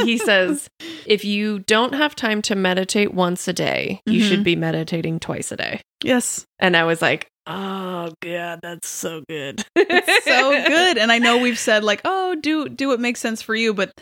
he 0.02 0.18
says 0.28 0.68
if 1.06 1.24
you 1.24 1.58
don't 1.60 1.94
have 1.94 2.14
time 2.14 2.42
to 2.42 2.54
meditate 2.54 3.12
once 3.14 3.46
a 3.48 3.52
day, 3.52 4.00
you 4.06 4.22
Mhm. 4.22 4.28
should 4.28 4.44
be 4.44 4.56
meditating 4.56 5.20
twice 5.20 5.50
a 5.52 5.56
day. 5.56 5.80
Yes. 6.04 6.44
And 6.58 6.76
I 6.76 6.84
was 6.84 7.00
like, 7.02 7.28
"Oh 7.46 8.12
god, 8.20 8.60
that's 8.62 8.88
so 8.88 9.22
good." 9.28 9.64
it's 9.76 10.24
so 10.24 10.50
good 10.68 10.98
and 10.98 11.12
i 11.12 11.18
know 11.18 11.36
we've 11.38 11.58
said 11.58 11.84
like 11.84 12.00
oh 12.04 12.34
do 12.34 12.68
do 12.68 12.88
what 12.88 12.98
makes 13.00 13.20
sense 13.20 13.40
for 13.42 13.54
you 13.54 13.72
but 13.74 13.92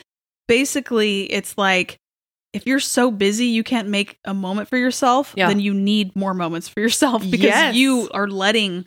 basically 0.48 1.24
it's 1.32 1.56
like 1.58 1.96
if 2.52 2.66
you're 2.66 2.80
so 2.80 3.10
busy 3.10 3.46
you 3.46 3.64
can't 3.64 3.88
make 3.88 4.16
a 4.24 4.32
moment 4.34 4.68
for 4.68 4.76
yourself 4.76 5.34
Yeah. 5.36 5.48
then 5.48 5.60
you 5.60 5.74
need 5.74 6.14
more 6.14 6.34
moments 6.34 6.68
for 6.68 6.80
yourself 6.80 7.22
because 7.22 7.46
Yes. 7.46 7.74
you 7.74 8.08
are 8.12 8.28
letting 8.28 8.86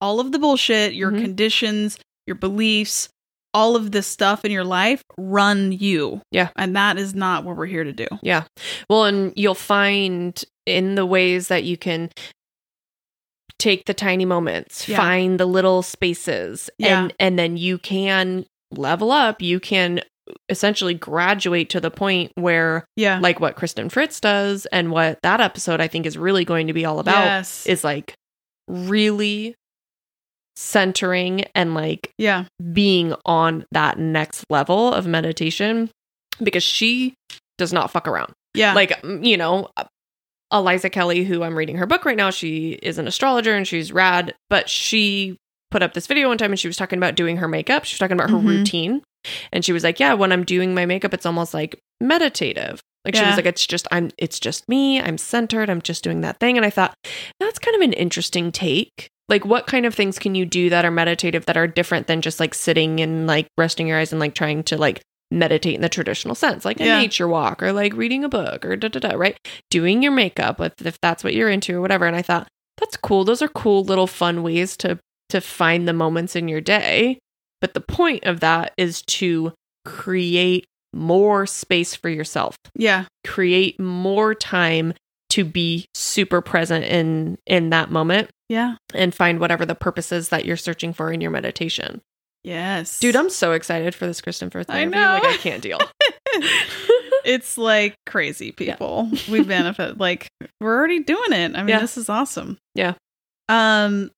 all 0.00 0.20
of 0.20 0.32
the 0.32 0.38
bullshit 0.38 0.94
your 0.94 1.10
Mhm. 1.10 1.20
conditions 1.22 1.98
your 2.26 2.36
beliefs 2.36 3.08
all 3.54 3.74
of 3.76 3.90
this 3.92 4.06
stuff 4.06 4.44
in 4.44 4.50
your 4.52 4.64
life 4.64 5.02
run 5.16 5.72
you 5.72 6.20
Yeah. 6.30 6.50
and 6.56 6.76
that 6.76 6.98
is 6.98 7.14
not 7.14 7.44
what 7.44 7.56
we're 7.56 7.66
here 7.66 7.84
to 7.84 7.92
do 7.92 8.06
Yeah. 8.22 8.44
Well, 8.90 9.04
and 9.06 9.32
you'll 9.36 9.54
find 9.54 10.42
in 10.66 10.94
the 10.96 11.06
ways 11.06 11.48
that 11.48 11.64
you 11.64 11.76
can 11.78 12.10
take 13.58 13.86
the 13.86 13.94
tiny 13.94 14.24
moments, 14.24 14.88
Yeah. 14.88 14.98
find 14.98 15.40
the 15.40 15.46
little 15.46 15.82
spaces, 15.82 16.70
Yeah. 16.78 17.02
and 17.04 17.14
and 17.18 17.38
then 17.38 17.56
you 17.56 17.78
can 17.78 18.44
level 18.70 19.10
up. 19.10 19.40
You 19.42 19.58
can 19.60 20.00
essentially 20.50 20.92
graduate 20.92 21.70
to 21.70 21.80
the 21.80 21.90
point 21.90 22.30
where 22.34 22.84
yeah 22.96 23.18
like 23.18 23.40
what 23.40 23.56
Kristin 23.56 23.90
Fritz 23.90 24.20
does 24.20 24.66
and 24.66 24.90
what 24.92 25.18
that 25.22 25.40
episode 25.40 25.80
I 25.80 25.88
think 25.88 26.04
is 26.04 26.18
really 26.18 26.44
going 26.44 26.66
to 26.66 26.74
be 26.74 26.84
all 26.84 26.98
about 27.00 27.24
yes 27.24 27.66
is 27.66 27.82
like 27.82 28.12
really 28.68 29.54
centering 30.58 31.44
and 31.54 31.72
like 31.72 32.10
yeah 32.18 32.44
being 32.72 33.14
on 33.24 33.64
that 33.70 33.96
next 33.98 34.44
level 34.50 34.92
of 34.92 35.06
meditation 35.06 35.88
because 36.42 36.64
she 36.64 37.14
does 37.58 37.72
not 37.72 37.90
fuck 37.92 38.08
around. 38.08 38.32
yeah 38.54 38.74
Like, 38.74 38.98
you 39.04 39.36
know, 39.36 39.68
Aliza 40.52 40.90
Kelly, 40.90 41.24
who 41.24 41.42
I'm 41.42 41.56
reading 41.56 41.76
her 41.76 41.86
book 41.86 42.04
right 42.04 42.16
now, 42.16 42.30
she 42.30 42.70
is 42.82 42.98
an 42.98 43.06
astrologer 43.06 43.54
and 43.54 43.66
she's 43.68 43.92
rad, 43.92 44.34
but 44.50 44.68
she 44.68 45.36
put 45.70 45.82
up 45.82 45.92
this 45.94 46.06
video 46.06 46.28
one 46.28 46.38
time 46.38 46.50
and 46.50 46.58
she 46.58 46.68
was 46.68 46.76
talking 46.76 46.98
about 46.98 47.14
doing 47.14 47.36
her 47.36 47.48
makeup. 47.48 47.84
She 47.84 47.94
was 47.94 47.98
talking 47.98 48.16
about 48.16 48.30
her 48.30 48.36
Mhm. 48.38 48.46
routine. 48.46 49.02
And 49.52 49.64
she 49.64 49.72
was 49.72 49.84
like, 49.84 50.00
Yeah, 50.00 50.14
when 50.14 50.32
I'm 50.32 50.44
doing 50.44 50.74
my 50.74 50.86
makeup, 50.86 51.12
it's 51.14 51.26
almost 51.26 51.52
like 51.54 51.78
meditative. 52.00 52.80
Like 53.04 53.14
she 53.14 53.22
was 53.24 53.36
like, 53.36 53.46
It's 53.46 53.66
just 53.66 53.86
I'm 53.92 54.10
it's 54.18 54.40
just 54.40 54.68
me. 54.68 55.00
I'm 55.00 55.18
centered. 55.18 55.68
I'm 55.70 55.82
just 55.82 56.02
doing 56.02 56.22
that 56.22 56.40
thing. 56.40 56.56
And 56.56 56.64
I 56.66 56.70
thought, 56.70 56.94
that's 57.38 57.58
kind 57.58 57.76
of 57.76 57.82
an 57.82 57.92
interesting 57.92 58.50
take. 58.50 59.08
Like, 59.28 59.44
what 59.44 59.66
kind 59.66 59.84
of 59.86 59.94
things 59.94 60.18
can 60.18 60.34
you 60.34 60.46
do 60.46 60.70
that 60.70 60.84
are 60.84 60.90
meditative 60.90 61.46
that 61.46 61.56
are 61.56 61.66
different 61.66 62.06
than 62.06 62.22
just 62.22 62.40
like 62.40 62.54
sitting 62.54 63.00
and 63.00 63.26
like 63.26 63.46
resting 63.58 63.86
your 63.86 63.98
eyes 63.98 64.12
and 64.12 64.20
like 64.20 64.34
trying 64.34 64.62
to 64.64 64.78
like 64.78 65.02
meditate 65.30 65.74
in 65.74 65.82
the 65.82 65.88
traditional 65.88 66.34
sense, 66.34 66.64
like 66.64 66.80
a 66.80 66.84
Yeah. 66.86 66.98
nature 67.00 67.28
walk 67.28 67.62
or 67.62 67.72
like 67.72 67.92
reading 67.94 68.24
a 68.24 68.28
book 68.28 68.64
or 68.64 68.76
da 68.76 68.88
da 68.88 69.00
da, 69.00 69.14
right? 69.16 69.36
Doing 69.70 70.02
your 70.02 70.12
makeup 70.12 70.60
if, 70.60 70.72
if 70.86 70.98
that's 71.02 71.22
what 71.22 71.34
you're 71.34 71.50
into 71.50 71.76
or 71.76 71.80
whatever. 71.82 72.06
And 72.06 72.16
I 72.16 72.22
thought, 72.22 72.48
that's 72.78 72.96
cool. 72.96 73.24
Those 73.24 73.42
are 73.42 73.48
cool 73.48 73.84
little 73.84 74.06
fun 74.06 74.42
ways 74.42 74.76
to 74.78 74.98
to 75.28 75.40
find 75.42 75.86
the 75.86 75.92
moments 75.92 76.34
in 76.34 76.48
your 76.48 76.62
day. 76.62 77.18
But 77.60 77.74
the 77.74 77.80
point 77.82 78.24
of 78.24 78.40
that 78.40 78.72
is 78.78 79.02
to 79.02 79.52
create 79.84 80.64
more 80.94 81.46
space 81.46 81.94
for 81.94 82.08
yourself 82.08 82.56
yeah 82.74 83.04
create 83.26 83.78
more 83.78 84.34
time 84.34 84.94
to 85.28 85.44
be 85.44 85.84
super 85.94 86.40
present 86.40 86.82
in 86.86 87.36
in 87.46 87.68
that 87.70 87.90
moment 87.90 88.30
yeah 88.48 88.76
and 88.94 89.14
find 89.14 89.40
whatever 89.40 89.64
the 89.66 89.74
purpose 89.74 90.10
is 90.12 90.28
that 90.30 90.44
you're 90.44 90.56
searching 90.56 90.92
for 90.92 91.12
in 91.12 91.20
your 91.20 91.30
meditation. 91.30 92.00
yes 92.44 92.98
Dude, 93.00 93.16
I'm 93.16 93.30
so 93.30 93.52
excited 93.52 93.94
for 93.94 94.06
this 94.06 94.20
Kristin 94.20 94.50
Fritz 94.50 94.70
I 94.70 94.82
interview. 94.82 95.00
know. 95.00 95.12
Like 95.14 95.24
I 95.24 95.36
can't 95.38 95.62
deal. 95.62 95.78
it's 97.24 97.58
like 97.58 97.94
crazy 98.06 98.52
people. 98.62 99.10
We 99.30 99.42
benefit. 99.42 99.98
Like 99.98 100.28
we're 100.60 100.76
already 100.76 101.00
doing 101.02 101.32
it. 101.32 101.54
I 101.54 101.58
mean, 101.58 101.68
Yeah. 101.68 101.80
this 101.80 101.96
is 101.98 102.08
awesome. 102.08 102.58
Yeah. 102.74 102.94
Um 103.48 104.10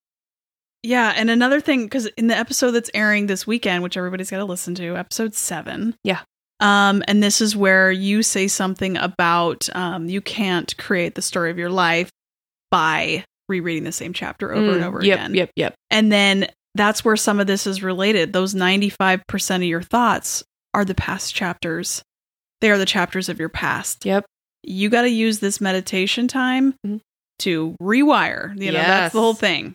yeah, 0.82 1.12
and 1.14 1.28
another 1.30 1.60
thing 1.60 1.88
cuz 1.88 2.06
in 2.16 2.28
the 2.28 2.36
episode 2.36 2.70
that's 2.70 2.90
airing 2.94 3.26
this 3.26 3.46
weekend, 3.46 3.82
which 3.82 3.96
everybody's 3.96 4.30
got 4.30 4.38
to 4.38 4.44
listen 4.46 4.74
to, 4.76 4.96
episode 4.96 5.34
7. 5.34 5.94
Yeah. 6.04 6.20
Um 6.60 7.02
and 7.08 7.22
this 7.22 7.40
is 7.40 7.56
where 7.56 7.90
you 7.90 8.22
say 8.22 8.48
something 8.48 8.96
about 8.96 9.68
um 9.74 10.08
you 10.08 10.20
can't 10.20 10.76
create 10.78 11.14
the 11.14 11.22
story 11.22 11.50
of 11.50 11.58
your 11.58 11.70
life 11.70 12.10
by 12.70 13.24
rereading 13.50 13.84
the 13.84 13.92
same 13.92 14.12
chapter 14.12 14.52
over 14.54 14.72
and 14.72 14.82
Mm, 14.82 14.86
over 14.86 15.04
yep, 15.04 15.18
again. 15.18 15.34
Yep, 15.34 15.50
yep. 15.56 15.74
And 15.90 16.10
then 16.12 16.48
that's 16.74 17.04
where 17.04 17.16
some 17.16 17.40
of 17.40 17.46
this 17.46 17.66
is 17.66 17.82
related. 17.82 18.32
Those 18.32 18.54
95% 18.54 19.56
of 19.56 19.62
your 19.64 19.82
thoughts 19.82 20.42
are 20.72 20.84
the 20.84 20.94
past 20.94 21.34
chapters. 21.34 22.02
They 22.60 22.70
are 22.70 22.78
the 22.78 22.86
chapters 22.86 23.28
of 23.28 23.38
your 23.40 23.48
past. 23.48 24.04
Yep. 24.06 24.24
You 24.62 24.88
got 24.88 25.02
to 25.02 25.08
use 25.10 25.40
this 25.40 25.60
meditation 25.60 26.28
time 26.28 26.74
Mhm. 26.86 27.00
to 27.40 27.76
rewire. 27.82 28.52
You 28.60 28.72
know, 28.72 28.78
that's 28.78 29.12
the 29.14 29.20
whole 29.20 29.34
thing. 29.34 29.74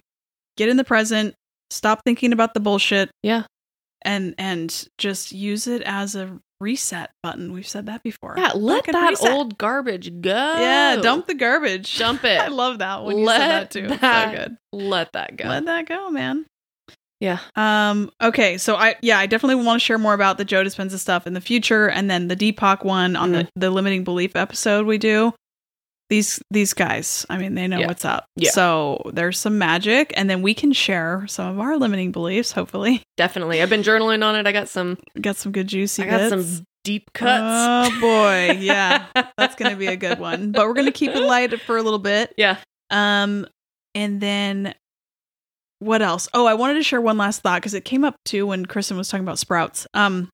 Get 0.57 0.69
in 0.69 0.77
the 0.77 0.83
present, 0.83 1.35
stop 1.69 2.01
thinking 2.05 2.31
about 2.31 2.53
the 2.53 2.59
bullshit 2.61 3.09
Yeah. 3.23 3.43
and 4.03 4.35
and 4.38 4.88
just 4.97 5.31
use 5.31 5.67
it 5.67 5.81
as 5.81 6.15
a 6.15 6.39
reset 6.59 7.11
button. 7.23 7.51
We've 7.53 7.67
said 7.67 7.85
that 7.87 8.03
before. 8.03 8.35
Yeah, 8.37 8.51
let 8.55 8.85
that 8.85 9.09
reset. 9.09 9.31
old 9.31 9.57
garbage 9.57 10.21
go. 10.21 10.29
Yeah, 10.31 10.97
dump 11.01 11.27
the 11.27 11.33
garbage. 11.33 11.97
Dump 11.97 12.23
it. 12.23 12.39
I 12.39 12.47
love 12.47 12.79
that 12.79 13.03
when 13.03 13.17
you 13.19 13.27
said 13.27 13.47
that 13.49 13.71
too. 13.71 13.87
That 13.87 14.31
so 14.31 14.37
good. 14.37 14.57
Let 14.71 15.13
that 15.13 15.37
go. 15.37 15.47
Let 15.47 15.65
that 15.65 15.87
go, 15.87 16.09
man. 16.09 16.45
yeah. 17.19 17.39
Um. 17.55 18.11
Okay. 18.21 18.57
So 18.57 18.75
I 18.75 18.95
yeah 19.01 19.17
I 19.19 19.25
definitely 19.25 19.63
want 19.63 19.81
to 19.81 19.85
share 19.85 19.97
more 19.97 20.13
about 20.13 20.37
the 20.37 20.45
Joe 20.45 20.63
Dispenza 20.63 20.97
stuff 20.99 21.25
in 21.27 21.33
the 21.33 21.41
future, 21.41 21.89
and 21.89 22.09
then 22.09 22.27
the 22.27 22.35
Deepak 22.35 22.83
one 22.85 23.15
on 23.15 23.31
Mm-hmm. 23.31 23.41
the 23.55 23.67
the 23.67 23.69
limiting 23.69 24.03
belief 24.03 24.35
episode 24.35 24.85
we 24.85 24.97
do. 24.97 25.33
These 26.09 26.39
these 26.51 26.73
guys, 26.75 27.25
I 27.31 27.37
mean, 27.39 27.55
they 27.55 27.67
know 27.67 27.79
Yeah. 27.79 27.87
what's 27.87 28.05
up. 28.05 28.25
Yeah. 28.35 28.51
So 28.51 29.01
there's 29.13 29.39
some 29.39 29.57
magic, 29.57 30.13
and 30.15 30.29
then 30.29 30.43
we 30.43 30.53
can 30.53 30.71
share 30.71 31.25
some 31.27 31.47
of 31.47 31.59
our 31.59 31.77
limiting 31.77 32.11
beliefs. 32.11 32.51
Hopefully, 32.51 33.01
Definitely. 33.17 33.61
I've 33.61 33.69
been 33.71 33.81
journaling 33.81 34.23
on 34.23 34.35
it. 34.35 34.45
I 34.45 34.51
got 34.51 34.69
some 34.69 34.97
got 35.19 35.35
some 35.35 35.51
good 35.51 35.65
juicy. 35.67 36.03
I 36.03 36.05
got 36.07 36.29
bits. 36.29 36.45
some 36.57 36.63
deep 36.83 37.11
cuts. 37.13 37.91
Oh 37.91 37.99
boy, 38.01 38.51
yeah, 38.59 39.05
that's 39.35 39.55
gonna 39.55 39.75
be 39.75 39.87
a 39.87 39.95
good 39.97 40.19
one. 40.19 40.51
But 40.51 40.67
we're 40.67 40.73
gonna 40.75 40.91
keep 40.91 41.09
it 41.11 41.21
light 41.21 41.59
for 41.61 41.75
a 41.77 41.81
little 41.81 41.97
bit. 41.97 42.33
Yeah. 42.37 42.57
Um, 42.91 43.47
and 43.95 44.21
then 44.21 44.75
what 45.79 46.03
else? 46.03 46.27
Oh, 46.35 46.45
I 46.45 46.53
wanted 46.53 46.75
to 46.75 46.83
share 46.83 47.01
one 47.01 47.17
last 47.17 47.41
thought 47.41 47.61
because 47.61 47.73
it 47.73 47.83
came 47.83 48.03
up 48.05 48.15
too 48.25 48.45
when 48.45 48.67
Kristin 48.67 48.95
was 48.95 49.09
talking 49.09 49.23
about 49.25 49.39
sprouts. 49.39 49.87
Um, 49.95 50.29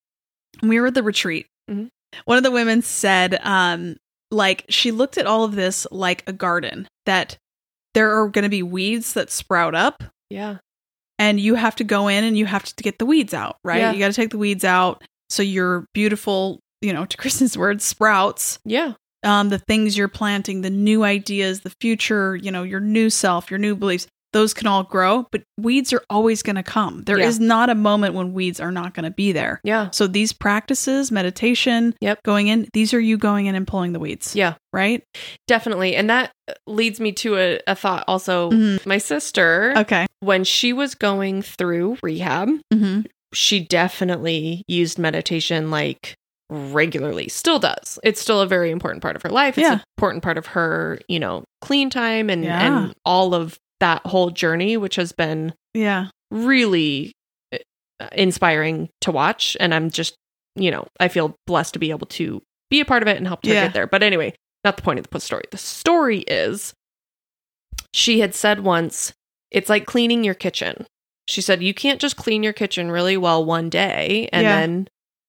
we 0.61 0.81
were 0.81 0.87
at 0.87 0.95
the 0.95 1.03
retreat. 1.03 1.47
Mhm. 1.69 1.87
One 2.25 2.37
of 2.37 2.43
the 2.43 2.51
women 2.51 2.81
said, 2.81 3.39
um, 3.41 3.95
like 4.31 4.65
she 4.69 4.91
looked 4.91 5.17
at 5.17 5.27
all 5.27 5.43
of 5.43 5.55
this 5.55 5.85
like 5.91 6.23
a 6.27 6.33
garden 6.33 6.87
that 7.05 7.37
there 7.93 8.19
are 8.19 8.29
going 8.29 8.43
to 8.43 8.49
be 8.49 8.63
weeds 8.63 9.13
that 9.13 9.29
sprout 9.29 9.75
up 9.75 10.03
Yeah. 10.29 10.57
and 11.19 11.39
you 11.39 11.55
have 11.55 11.75
to 11.77 11.83
go 11.83 12.07
in 12.07 12.23
and 12.23 12.37
you 12.37 12.45
have 12.45 12.63
to 12.63 12.83
get 12.83 12.97
the 12.99 13.05
weeds 13.05 13.33
out, 13.33 13.57
right? 13.63 13.79
Yeah. 13.81 13.91
You 13.91 13.99
got 13.99 14.07
to 14.07 14.13
take 14.13 14.29
the 14.29 14.37
weeds 14.37 14.63
out 14.63 15.03
so 15.29 15.43
your 15.43 15.85
beautiful, 15.93 16.59
you 16.81 16.93
know, 16.93 17.05
to 17.11 17.17
Kristin's 17.17 17.57
words, 17.57 17.83
sprouts 17.83 18.59
Yeah. 18.65 18.93
um, 19.23 19.49
the 19.49 19.59
things 19.59 19.97
you're 19.97 20.07
planting, 20.07 20.61
the 20.61 20.69
new 20.69 21.03
ideas, 21.03 21.61
the 21.61 21.73
future, 21.81 22.35
you 22.37 22.51
know, 22.51 22.63
your 22.63 22.79
new 22.79 23.09
self, 23.09 23.51
your 23.51 23.57
new 23.59 23.75
beliefs, 23.75 24.07
those 24.33 24.53
can 24.53 24.67
all 24.67 24.83
grow, 24.83 25.27
but 25.31 25.43
weeds 25.57 25.91
are 25.93 26.03
always 26.09 26.41
going 26.41 26.55
to 26.55 26.63
come. 26.63 27.03
There 27.03 27.19
is 27.19 27.39
Yeah. 27.39 27.47
not 27.47 27.69
a 27.69 27.75
moment 27.75 28.13
when 28.15 28.33
weeds 28.33 28.59
are 28.59 28.71
not 28.71 28.93
going 28.93 29.03
to 29.03 29.11
be 29.11 29.31
there. 29.31 29.59
Yeah. 29.63 29.89
So 29.91 30.07
these 30.07 30.31
practices, 30.33 31.11
meditation, 31.11 31.93
Yep. 32.01 32.23
going 32.23 32.47
in, 32.47 32.67
these 32.73 32.93
are 32.93 32.99
you 32.99 33.17
going 33.17 33.45
in 33.47 33.55
and 33.55 33.67
pulling 33.67 33.93
the 33.93 33.99
weeds, 33.99 34.35
Yeah. 34.35 34.53
right? 34.73 35.03
Definitely. 35.47 35.95
And 35.95 36.09
that 36.09 36.31
leads 36.67 36.99
me 36.99 37.11
to 37.13 37.37
a, 37.37 37.59
a 37.67 37.75
thought 37.75 38.03
also. 38.07 38.51
Mhm. 38.51 38.85
My 38.85 38.97
sister, 38.97 39.73
Okay. 39.77 40.05
when 40.21 40.43
she 40.43 40.73
was 40.73 40.95
going 40.95 41.41
through 41.41 41.97
rehab, 42.01 42.49
Mm-hmm. 42.73 43.01
she 43.33 43.59
definitely 43.59 44.63
used 44.67 44.97
meditation 44.97 45.71
like 45.71 46.15
regularly 46.53 47.29
still 47.29 47.59
does 47.59 47.97
it's 48.03 48.19
still 48.19 48.41
a 48.41 48.45
very 48.45 48.71
important 48.71 49.01
part 49.01 49.15
of 49.15 49.21
her 49.21 49.29
life 49.29 49.57
it's 49.57 49.63
Yeah. 49.65 49.75
an 49.75 49.81
important 49.97 50.21
part 50.21 50.37
of 50.37 50.47
her 50.47 50.99
you 51.07 51.17
know 51.17 51.45
clean 51.61 51.89
time 51.89 52.29
and 52.29 52.43
Yeah. 52.43 52.67
and 52.83 52.93
all 53.05 53.33
of 53.33 53.57
that 53.81 54.05
whole 54.07 54.29
journey 54.31 54.77
which 54.77 54.95
has 54.95 55.11
been 55.11 55.53
Yeah. 55.73 56.07
really 56.31 57.11
uh, 57.53 57.57
inspiring 58.13 58.89
to 59.01 59.11
watch 59.11 59.55
and 59.59 59.73
i'm 59.73 59.89
just 59.91 60.15
you 60.55 60.71
know 60.71 60.87
i 60.99 61.07
feel 61.07 61.35
blessed 61.45 61.73
to 61.73 61.79
be 61.79 61.91
able 61.91 62.07
to 62.07 62.41
be 62.71 62.79
a 62.79 62.85
part 62.85 63.01
of 63.03 63.07
it 63.09 63.17
and 63.17 63.27
help 63.27 63.45
her 63.45 63.53
Yeah. 63.53 63.65
get 63.65 63.73
there 63.73 63.87
but 63.87 64.01
anyway 64.01 64.33
not 64.63 64.77
the 64.77 64.83
point 64.83 64.99
of 64.99 65.09
the 65.09 65.19
story 65.19 65.43
the 65.51 65.57
story 65.57 66.19
is 66.21 66.73
she 67.93 68.19
had 68.21 68.33
said 68.33 68.61
once 68.63 69.13
it's 69.51 69.69
like 69.69 69.85
cleaning 69.85 70.23
your 70.23 70.33
kitchen 70.33 70.85
she 71.27 71.41
said 71.41 71.61
you 71.61 71.73
can't 71.73 71.99
just 72.01 72.15
clean 72.17 72.43
your 72.43 72.53
kitchen 72.53 72.89
really 72.91 73.17
well 73.17 73.43
one 73.43 73.69
day 73.69 74.29
and 74.31 74.43
Yeah. 74.43 74.59
then 74.61 74.87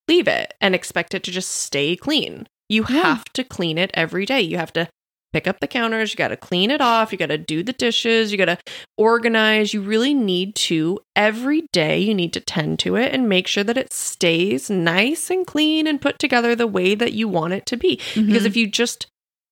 leave 0.08 0.28
it 0.28 0.54
and 0.60 0.74
expect 0.74 1.14
it 1.14 1.22
to 1.24 1.30
just 1.30 1.50
stay 1.50 1.96
clean 1.96 2.46
you 2.68 2.84
Yeah. 2.88 3.02
have 3.02 3.24
to 3.34 3.44
clean 3.44 3.78
it 3.78 3.90
every 3.94 4.24
day 4.26 4.40
you 4.40 4.56
have 4.58 4.72
to 4.74 4.88
pick 5.32 5.46
up 5.46 5.60
the 5.60 5.66
counters 5.66 6.12
you 6.12 6.16
got 6.16 6.28
to 6.28 6.36
clean 6.36 6.70
it 6.70 6.80
off 6.80 7.10
you 7.12 7.18
got 7.18 7.26
to 7.26 7.38
do 7.38 7.62
the 7.62 7.72
dishes 7.72 8.30
you 8.32 8.38
got 8.38 8.46
to 8.46 8.58
organize. 8.98 9.74
You 9.74 9.82
really 9.82 10.14
need 10.14 10.54
to, 10.56 11.00
every 11.16 11.62
day, 11.72 11.98
you 11.98 12.14
need 12.14 12.32
to 12.34 12.40
tend 12.40 12.78
to 12.80 12.96
it 12.96 13.12
and 13.12 13.28
make 13.28 13.46
sure 13.46 13.64
that 13.64 13.76
it 13.78 13.92
stays 13.92 14.70
nice 14.70 15.30
and 15.30 15.46
clean 15.46 15.86
and 15.86 16.00
put 16.00 16.18
together 16.18 16.54
the 16.54 16.66
way 16.66 16.94
that 16.94 17.12
you 17.12 17.28
want 17.28 17.52
it 17.52 17.66
to 17.66 17.76
be. 17.76 17.96
Mm-hmm. 17.96 18.26
Because 18.26 18.44
if 18.44 18.56
you 18.56 18.66
just 18.66 19.06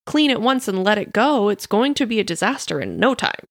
clean 0.06 0.30
it 0.30 0.40
once 0.40 0.68
and 0.68 0.84
let 0.84 0.98
it 0.98 1.12
go, 1.12 1.48
it's 1.48 1.66
going 1.66 1.94
to 1.94 2.06
be 2.06 2.20
a 2.20 2.24
disaster 2.24 2.80
in 2.80 2.98
no 2.98 3.14
time. 3.14 3.44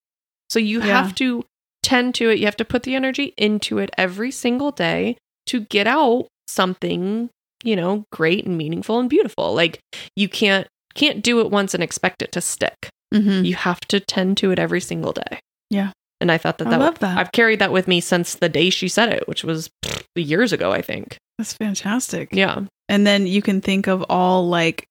So 0.50 0.60
you 0.60 0.80
Yeah. 0.80 0.88
have 1.04 1.16
to 1.16 1.44
tend 1.84 2.16
to 2.16 2.30
it. 2.30 2.40
You 2.40 2.46
have 2.46 2.58
to 2.58 2.66
put 2.66 2.84
the 2.84 2.96
energy 2.96 3.34
into 3.38 3.78
it 3.80 3.90
every 3.98 4.32
single 4.32 4.72
day 4.72 5.18
to 5.48 5.62
get 5.62 5.88
out 5.88 6.28
something, 6.48 7.30
you 7.64 7.76
know, 7.76 8.04
great 8.12 8.46
and 8.46 8.58
meaningful 8.58 9.00
and 9.00 9.10
beautiful. 9.10 9.54
Like 9.54 9.80
you 10.16 10.28
can't 10.30 10.68
can't 10.96 11.24
do 11.24 11.40
it 11.40 11.50
once 11.52 11.74
and 11.74 11.84
expect 11.84 12.22
it 12.22 12.32
to 12.34 12.42
stick 12.42 12.90
Mhm. 13.14 13.44
you 13.46 13.56
have 13.56 13.80
to 13.82 14.00
tend 14.00 14.38
to 14.38 14.52
it 14.52 14.60
every 14.60 14.82
single 14.82 15.14
day. 15.14 15.40
Yeah. 15.72 15.92
And 16.22 16.32
I 16.32 16.38
thought 16.38 16.58
that 16.60 16.68
I 16.68 16.72
that, 16.72 16.80
love 16.80 17.00
that. 17.00 17.18
I've 17.18 17.32
carried 17.32 17.60
that 17.60 17.72
with 17.72 17.88
me 17.88 18.02
since 18.02 18.36
the 18.36 18.50
day 18.50 18.70
she 18.70 18.88
said 18.88 19.10
it, 19.12 19.28
which 19.28 19.44
was 19.44 19.70
years 20.16 20.52
ago, 20.54 20.72
I 20.72 20.82
think. 20.82 21.18
That's 21.38 21.54
fantastic. 21.54 22.30
Yeah. 22.34 22.66
And 22.90 23.08
then 23.08 23.26
you 23.26 23.42
can 23.42 23.62
think 23.62 23.88
of 23.88 24.04
all 24.10 24.48
like, 24.50 24.86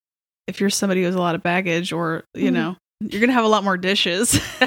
if 0.46 0.60
you're 0.60 0.70
somebody 0.70 1.00
who 1.02 1.06
has 1.06 1.14
a 1.14 1.20
lot 1.20 1.34
of 1.34 1.42
baggage 1.42 1.92
or, 1.92 2.24
you 2.34 2.50
Mhm. 2.50 2.54
know, 2.54 2.76
you're 3.00 3.20
going 3.20 3.28
to 3.28 3.34
have 3.34 3.44
a 3.44 3.48
lot 3.48 3.62
more 3.62 3.76
dishes. 3.76 4.34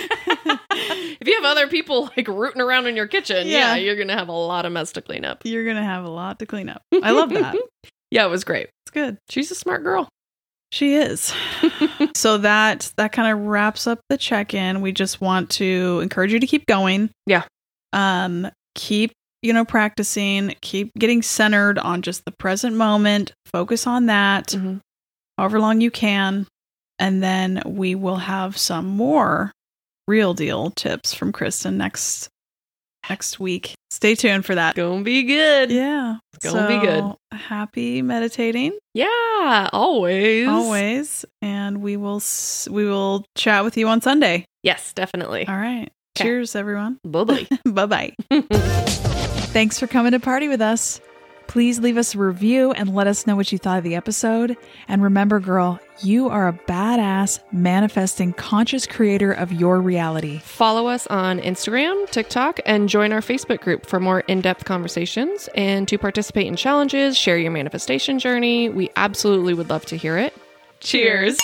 if 0.00 1.26
you 1.26 1.34
have 1.34 1.44
other 1.44 1.66
people 1.68 2.10
like 2.16 2.28
rooting 2.28 2.62
around 2.62 2.86
in 2.86 2.96
your 2.96 3.06
kitchen, 3.06 3.46
Yeah. 3.46 3.74
yeah, 3.74 3.76
you're 3.76 3.96
going 3.96 4.08
to 4.08 4.14
have 4.16 4.28
a 4.28 4.32
lot 4.32 4.64
of 4.66 4.72
mess 4.72 4.92
to 4.92 5.02
clean 5.02 5.24
up. 5.24 5.42
you're 5.44 5.64
going 5.64 5.76
to 5.76 5.82
have 5.82 6.04
a 6.04 6.08
lot 6.10 6.38
to 6.38 6.46
clean 6.46 6.68
up. 6.68 6.82
I 7.02 7.10
love 7.10 7.30
that. 7.30 7.54
yeah, 8.10 8.24
it 8.24 8.28
was 8.30 8.44
great. 8.44 8.68
It's 8.84 8.90
good. 8.92 9.18
She's 9.28 9.50
a 9.50 9.54
smart 9.54 9.82
girl. 9.82 10.08
She 10.72 10.94
is. 10.94 11.34
so 12.14 12.38
that 12.38 12.92
that 12.96 13.12
kind 13.12 13.32
of 13.32 13.46
wraps 13.46 13.86
up 13.86 14.00
the 14.08 14.16
check-in. 14.16 14.80
We 14.80 14.92
just 14.92 15.20
want 15.20 15.50
to 15.50 16.00
encourage 16.02 16.32
you 16.32 16.38
to 16.40 16.46
keep 16.46 16.66
going. 16.66 17.10
Yeah. 17.26 17.42
Um 17.92 18.48
keep, 18.76 19.10
you 19.42 19.52
know, 19.52 19.64
practicing, 19.64 20.54
keep 20.62 20.92
getting 20.94 21.22
centered 21.22 21.78
on 21.78 22.02
just 22.02 22.24
the 22.24 22.30
present 22.30 22.76
moment. 22.76 23.32
Focus 23.52 23.86
on 23.86 24.06
that 24.06 24.48
Mhm. 24.48 24.80
however 25.38 25.58
long 25.58 25.80
you 25.80 25.90
can, 25.90 26.46
and 27.00 27.20
then 27.22 27.62
we 27.66 27.96
will 27.96 28.16
have 28.18 28.56
some 28.56 28.86
more 28.86 29.50
real 30.06 30.34
deal 30.34 30.70
tips 30.70 31.12
from 31.14 31.32
Kristin 31.32 31.74
next 31.74 32.28
next 33.08 33.40
week. 33.40 33.74
Stay 33.90 34.14
tuned 34.14 34.44
for 34.44 34.54
that. 34.54 34.74
Gonna 34.76 35.02
be 35.02 35.22
good. 35.24 35.70
Yeah. 35.70 36.16
It's 36.34 36.44
gonna 36.52 36.68
be 36.68 36.86
good. 36.86 37.14
Happy 37.32 38.02
meditating 38.02 38.78
Yeah, 38.94 39.68
always. 39.72 40.48
always 40.48 41.24
and 41.42 41.80
we 41.82 41.96
will 41.96 42.22
we 42.70 42.84
will 42.86 43.24
chat 43.36 43.62
with 43.64 43.76
you 43.76 43.88
on 43.88 44.00
sunday 44.00 44.44
Yes, 44.62 44.92
definitely. 44.92 45.46
all 45.46 45.56
right 45.56 45.88
'Kay. 46.16 46.24
cheers 46.24 46.56
everyone 46.56 46.98
Bye 47.04 47.24
bye-bye 47.64 47.86
bye. 48.30 48.40
thanks 49.52 49.78
for 49.78 49.86
coming 49.86 50.12
to 50.12 50.20
party 50.20 50.48
with 50.48 50.60
us 50.60 51.00
please 51.50 51.80
leave 51.80 51.96
us 51.96 52.14
a 52.14 52.18
review 52.18 52.70
and 52.70 52.94
let 52.94 53.08
us 53.08 53.26
know 53.26 53.34
what 53.34 53.50
you 53.50 53.58
thought 53.58 53.76
of 53.76 53.82
the 53.82 53.96
episode 53.96 54.56
and 54.86 55.02
remember 55.02 55.40
girl 55.40 55.80
you 56.00 56.28
are 56.28 56.46
a 56.46 56.52
badass 56.52 57.40
manifesting 57.50 58.32
conscious 58.32 58.86
creator 58.86 59.32
of 59.32 59.52
your 59.52 59.80
reality 59.82 60.38
Follow 60.38 60.86
us 60.86 61.08
on 61.08 61.40
Instagram, 61.40 62.08
TikTok, 62.10 62.60
and 62.64 62.88
join 62.88 63.12
our 63.12 63.20
Facebook 63.20 63.60
group 63.60 63.84
for 63.84 63.98
more 63.98 64.20
in 64.20 64.40
depth 64.40 64.64
conversations 64.64 65.48
and 65.56 65.88
to 65.88 65.98
participate 65.98 66.46
in 66.46 66.54
challenges, 66.54 67.16
share 67.16 67.36
your 67.36 67.50
manifestation 67.50 68.20
journey. 68.20 68.68
We 68.68 68.90
absolutely 68.94 69.54
would 69.54 69.70
love 69.70 69.84
to 69.86 69.96
hear 69.96 70.16
it. 70.18 70.32
Cheers. 70.78 71.36